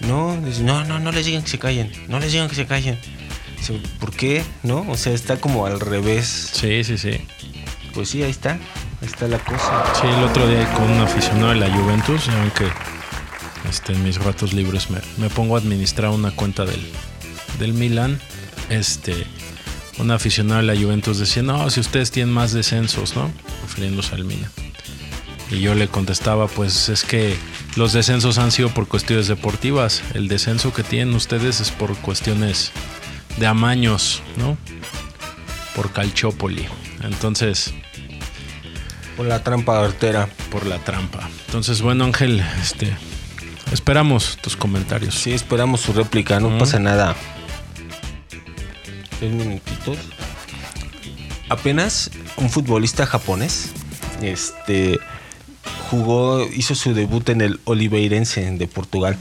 [0.00, 1.92] No, no, no, no les digan que se callen.
[2.08, 2.98] No les digan que se callen.
[3.60, 4.42] O sea, ¿Por qué?
[4.62, 4.84] ¿No?
[4.88, 6.26] O sea, está como al revés.
[6.52, 7.20] Sí, sí, sí.
[7.94, 8.52] Pues sí, ahí está.
[8.52, 9.84] Ahí está la cosa.
[10.00, 12.66] Sí, el otro día con un aficionado de la Juventus, ya ven que
[13.68, 16.80] este, en mis ratos libres me, me pongo a administrar una cuenta del,
[17.58, 18.18] del Milan.
[18.68, 19.26] Este,
[20.00, 23.30] un aficionado de la Juventus decía, no, si ustedes tienen más descensos, ¿no?
[23.62, 24.50] Refiriéndose al Milan.
[25.50, 27.36] Y yo le contestaba, pues es que
[27.76, 30.02] los descensos han sido por cuestiones deportivas.
[30.14, 32.70] El descenso que tienen ustedes es por cuestiones
[33.38, 34.56] de amaños, ¿no?
[35.74, 36.66] Por Calciopoli.
[37.02, 37.72] Entonces,
[39.16, 40.28] Por la trampa artera.
[40.50, 41.28] por la trampa.
[41.46, 42.96] Entonces, bueno, Ángel, este
[43.72, 45.14] esperamos tus comentarios.
[45.14, 46.58] Sí, esperamos su réplica, no Ujú.
[46.58, 47.14] pasa nada.
[51.48, 53.70] Apenas un futbolista japonés
[54.22, 54.98] este,
[55.90, 59.16] jugó, hizo su debut en el Oliveirense de Portugal.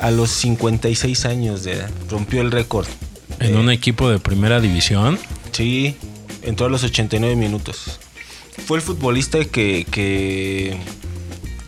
[0.00, 1.90] A los 56 años de edad.
[2.08, 2.86] Rompió el récord.
[3.38, 5.18] En Eh, un equipo de primera división.
[5.52, 5.94] Sí,
[6.42, 8.00] entró a los 89 minutos.
[8.66, 10.76] Fue el futbolista que, que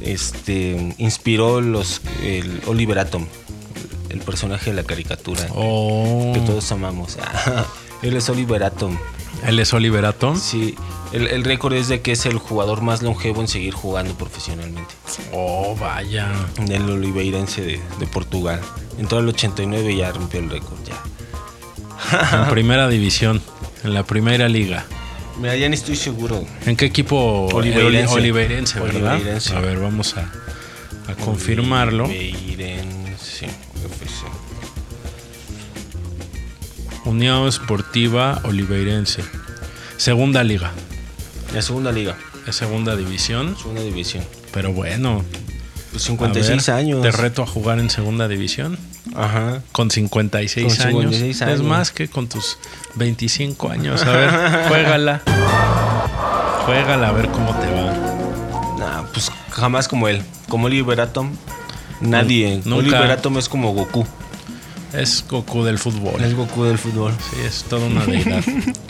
[0.01, 3.27] este, inspiró los, el Oliver Atom,
[4.09, 7.19] el personaje de la caricatura Oh, que todos amamos.
[8.03, 8.97] Él es Oliver Atom.
[9.47, 10.39] él es Oliver Atom.
[10.39, 10.75] Sí,
[11.13, 14.95] el, el récord es de que es el jugador más longevo en seguir jugando profesionalmente.
[15.33, 16.29] Oh, vaya.
[16.67, 18.61] Del Oliveirense de, de Portugal.
[18.99, 20.79] Entró al 89 y ya rompió el récord.
[20.85, 22.45] Ya.
[22.45, 23.41] En primera división.
[23.85, 24.85] En la primera liga.
[25.41, 26.45] Mira, ya ni estoy seguro.
[26.67, 27.49] ¿En qué equipo?
[27.53, 28.15] Oliveirense.
[28.15, 29.15] El Oliveirense, ¿verdad?
[29.15, 29.57] Oliveirense.
[29.57, 30.31] A ver, vamos a,
[31.11, 32.05] a confirmarlo.
[32.05, 33.02] Oliveirense,
[37.05, 39.23] Unión Esportiva Oliveirense.
[39.97, 40.71] Segunda liga.
[41.55, 43.57] La segunda liga, Es segunda división.
[43.59, 44.25] segunda división.
[44.53, 45.25] Pero bueno.
[45.91, 47.03] Pues a 56 ver, años.
[47.03, 48.79] Te reto a jugar en segunda división.
[49.15, 49.63] Ajá.
[49.73, 51.43] Con 56, Con 56 años.
[51.43, 51.61] años.
[51.61, 52.57] Es más que con tus
[52.95, 54.03] 25 años.
[54.05, 54.31] A ver,
[54.69, 55.21] juégala.
[56.65, 58.77] Juégala a ver cómo te va.
[58.79, 60.23] Nah, pues jamás como él.
[60.49, 61.31] Como Oliver Atom,
[62.01, 62.61] nadie.
[62.65, 62.77] Nunca.
[62.97, 64.07] Oliver Atom es como Goku.
[64.93, 66.23] Es Goku del fútbol.
[66.23, 67.15] Es Goku del fútbol.
[67.31, 68.45] Sí, es toda una deidad.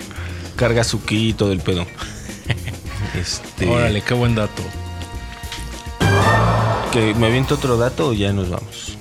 [0.56, 1.86] Carga su ki y todo el pedo.
[3.14, 3.68] este.
[3.68, 4.62] Órale, qué buen dato.
[6.92, 8.96] Que me aviento otro dato o ya nos vamos.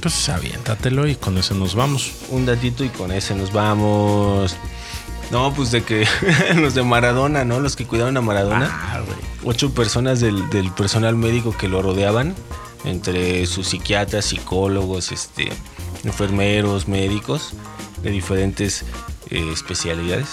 [0.00, 2.12] Pues aviéntatelo y con eso nos vamos.
[2.30, 4.56] Un datito y con ese nos vamos.
[5.30, 6.06] No, pues de que
[6.54, 7.60] los de Maradona, ¿no?
[7.60, 8.68] Los que cuidaron a Maradona.
[8.70, 9.18] Ah, güey.
[9.44, 12.34] Ocho personas del, del personal médico que lo rodeaban,
[12.84, 15.50] entre sus psiquiatras, psicólogos, este,
[16.04, 17.52] enfermeros, médicos
[18.02, 18.84] de diferentes
[19.30, 20.28] eh, especialidades.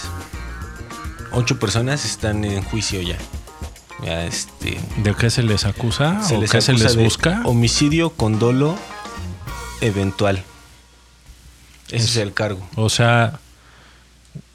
[1.32, 3.16] Ocho personas están en juicio ya.
[4.04, 6.22] Ya, este, ¿De qué se les acusa?
[6.22, 7.40] se ¿O les qué se les busca?
[7.44, 8.76] Homicidio con dolo
[9.80, 10.42] eventual.
[11.88, 12.66] Ese es, Es- el cargo.
[12.76, 13.40] O sea,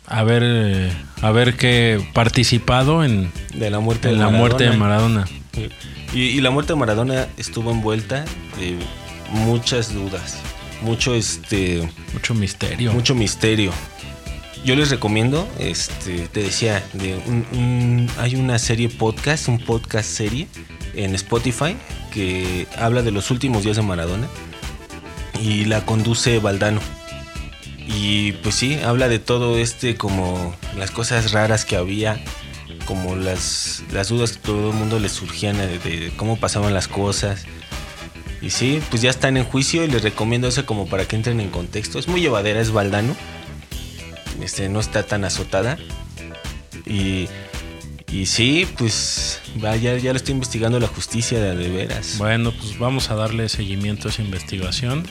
[0.08, 0.92] haber, eh,
[1.22, 5.26] haber que participado en, De la muerte en de la muerte de Maradona.
[5.54, 5.78] Maradona.
[6.14, 8.26] Y, y la muerte de Maradona estuvo envuelta
[8.60, 8.78] de
[9.32, 10.38] muchas dudas,
[10.82, 12.92] mucho este, Mucho misterio.
[12.94, 13.72] mucho misterio.
[14.64, 20.08] Yo les recomiendo, este, te decía, de un- un- hay una serie podcast, un podcast
[20.08, 20.48] serie
[20.94, 21.76] en Spotify
[22.14, 24.28] que habla de los últimos días de Maradona
[25.42, 26.80] y la conduce Valdano.
[27.88, 32.24] Y pues sí, habla de todo este como las cosas raras que había,
[32.86, 36.88] como las, las dudas que todo el mundo le surgían de, de cómo pasaban las
[36.88, 37.46] cosas.
[38.42, 41.40] Y sí, pues ya están en juicio y les recomiendo eso como para que entren
[41.40, 42.00] en contexto.
[42.00, 43.16] Es muy llevadera, es Valdano.
[44.42, 45.78] Este, no está tan azotada.
[46.88, 47.28] Y,
[48.12, 52.18] y sí, pues ya, ya lo estoy investigando la justicia de, de veras.
[52.18, 55.06] Bueno, pues vamos a darle seguimiento a esa investigación.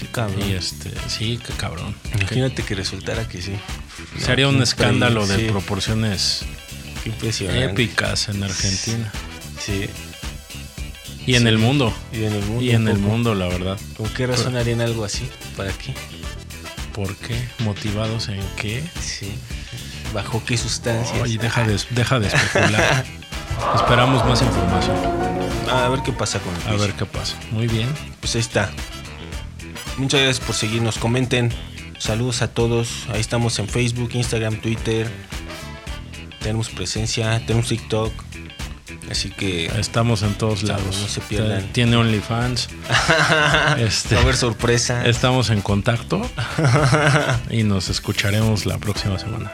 [0.00, 0.48] Qué cabrón.
[0.48, 1.94] Y este, sí, qué cabrón.
[2.18, 3.52] Imagínate que resultara que sí.
[4.18, 6.44] Sería un escándalo de sí, proporciones
[7.04, 9.12] épicas en Argentina.
[9.60, 9.88] Sí.
[11.26, 11.48] Y en Sí.
[11.48, 11.92] el mundo.
[12.12, 12.62] Y en el mundo.
[12.62, 13.78] Y en el mundo, la verdad.
[13.96, 15.28] ¿Con qué razón harían algo así?
[15.56, 15.92] ¿Para qué?
[16.94, 17.36] ¿Por qué?
[17.58, 18.82] ¿Motivados en qué?
[19.00, 19.34] Sí.
[20.14, 21.20] ¿Bajo qué sustancias?
[21.20, 23.04] Oye, deja de, deja de especular.
[23.74, 24.96] Esperamos más información.
[25.70, 26.86] Ah, a ver qué pasa con el A juicio.
[26.86, 27.36] ver qué pasa.
[27.50, 27.88] Muy bien.
[28.20, 28.70] Pues ahí está.
[29.98, 30.96] Muchas gracias por seguirnos.
[30.98, 31.52] Comenten.
[31.98, 33.04] Saludos a todos.
[33.12, 35.10] Ahí estamos en Facebook, Instagram, Twitter.
[36.40, 38.12] Tenemos presencia, tenemos TikTok.
[39.10, 39.66] Así que.
[39.78, 40.98] Estamos en todos lados.
[41.00, 41.72] No se pierdan.
[41.72, 42.68] Tiene OnlyFans.
[43.78, 45.06] este, a haber sorpresa.
[45.06, 46.28] Estamos en contacto.
[47.50, 49.52] y nos escucharemos la próxima semana.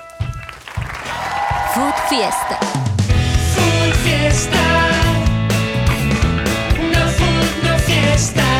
[1.75, 2.59] Food Fiesta.
[3.55, 4.63] Food Fiesta.
[6.93, 8.52] No food, no fiesta.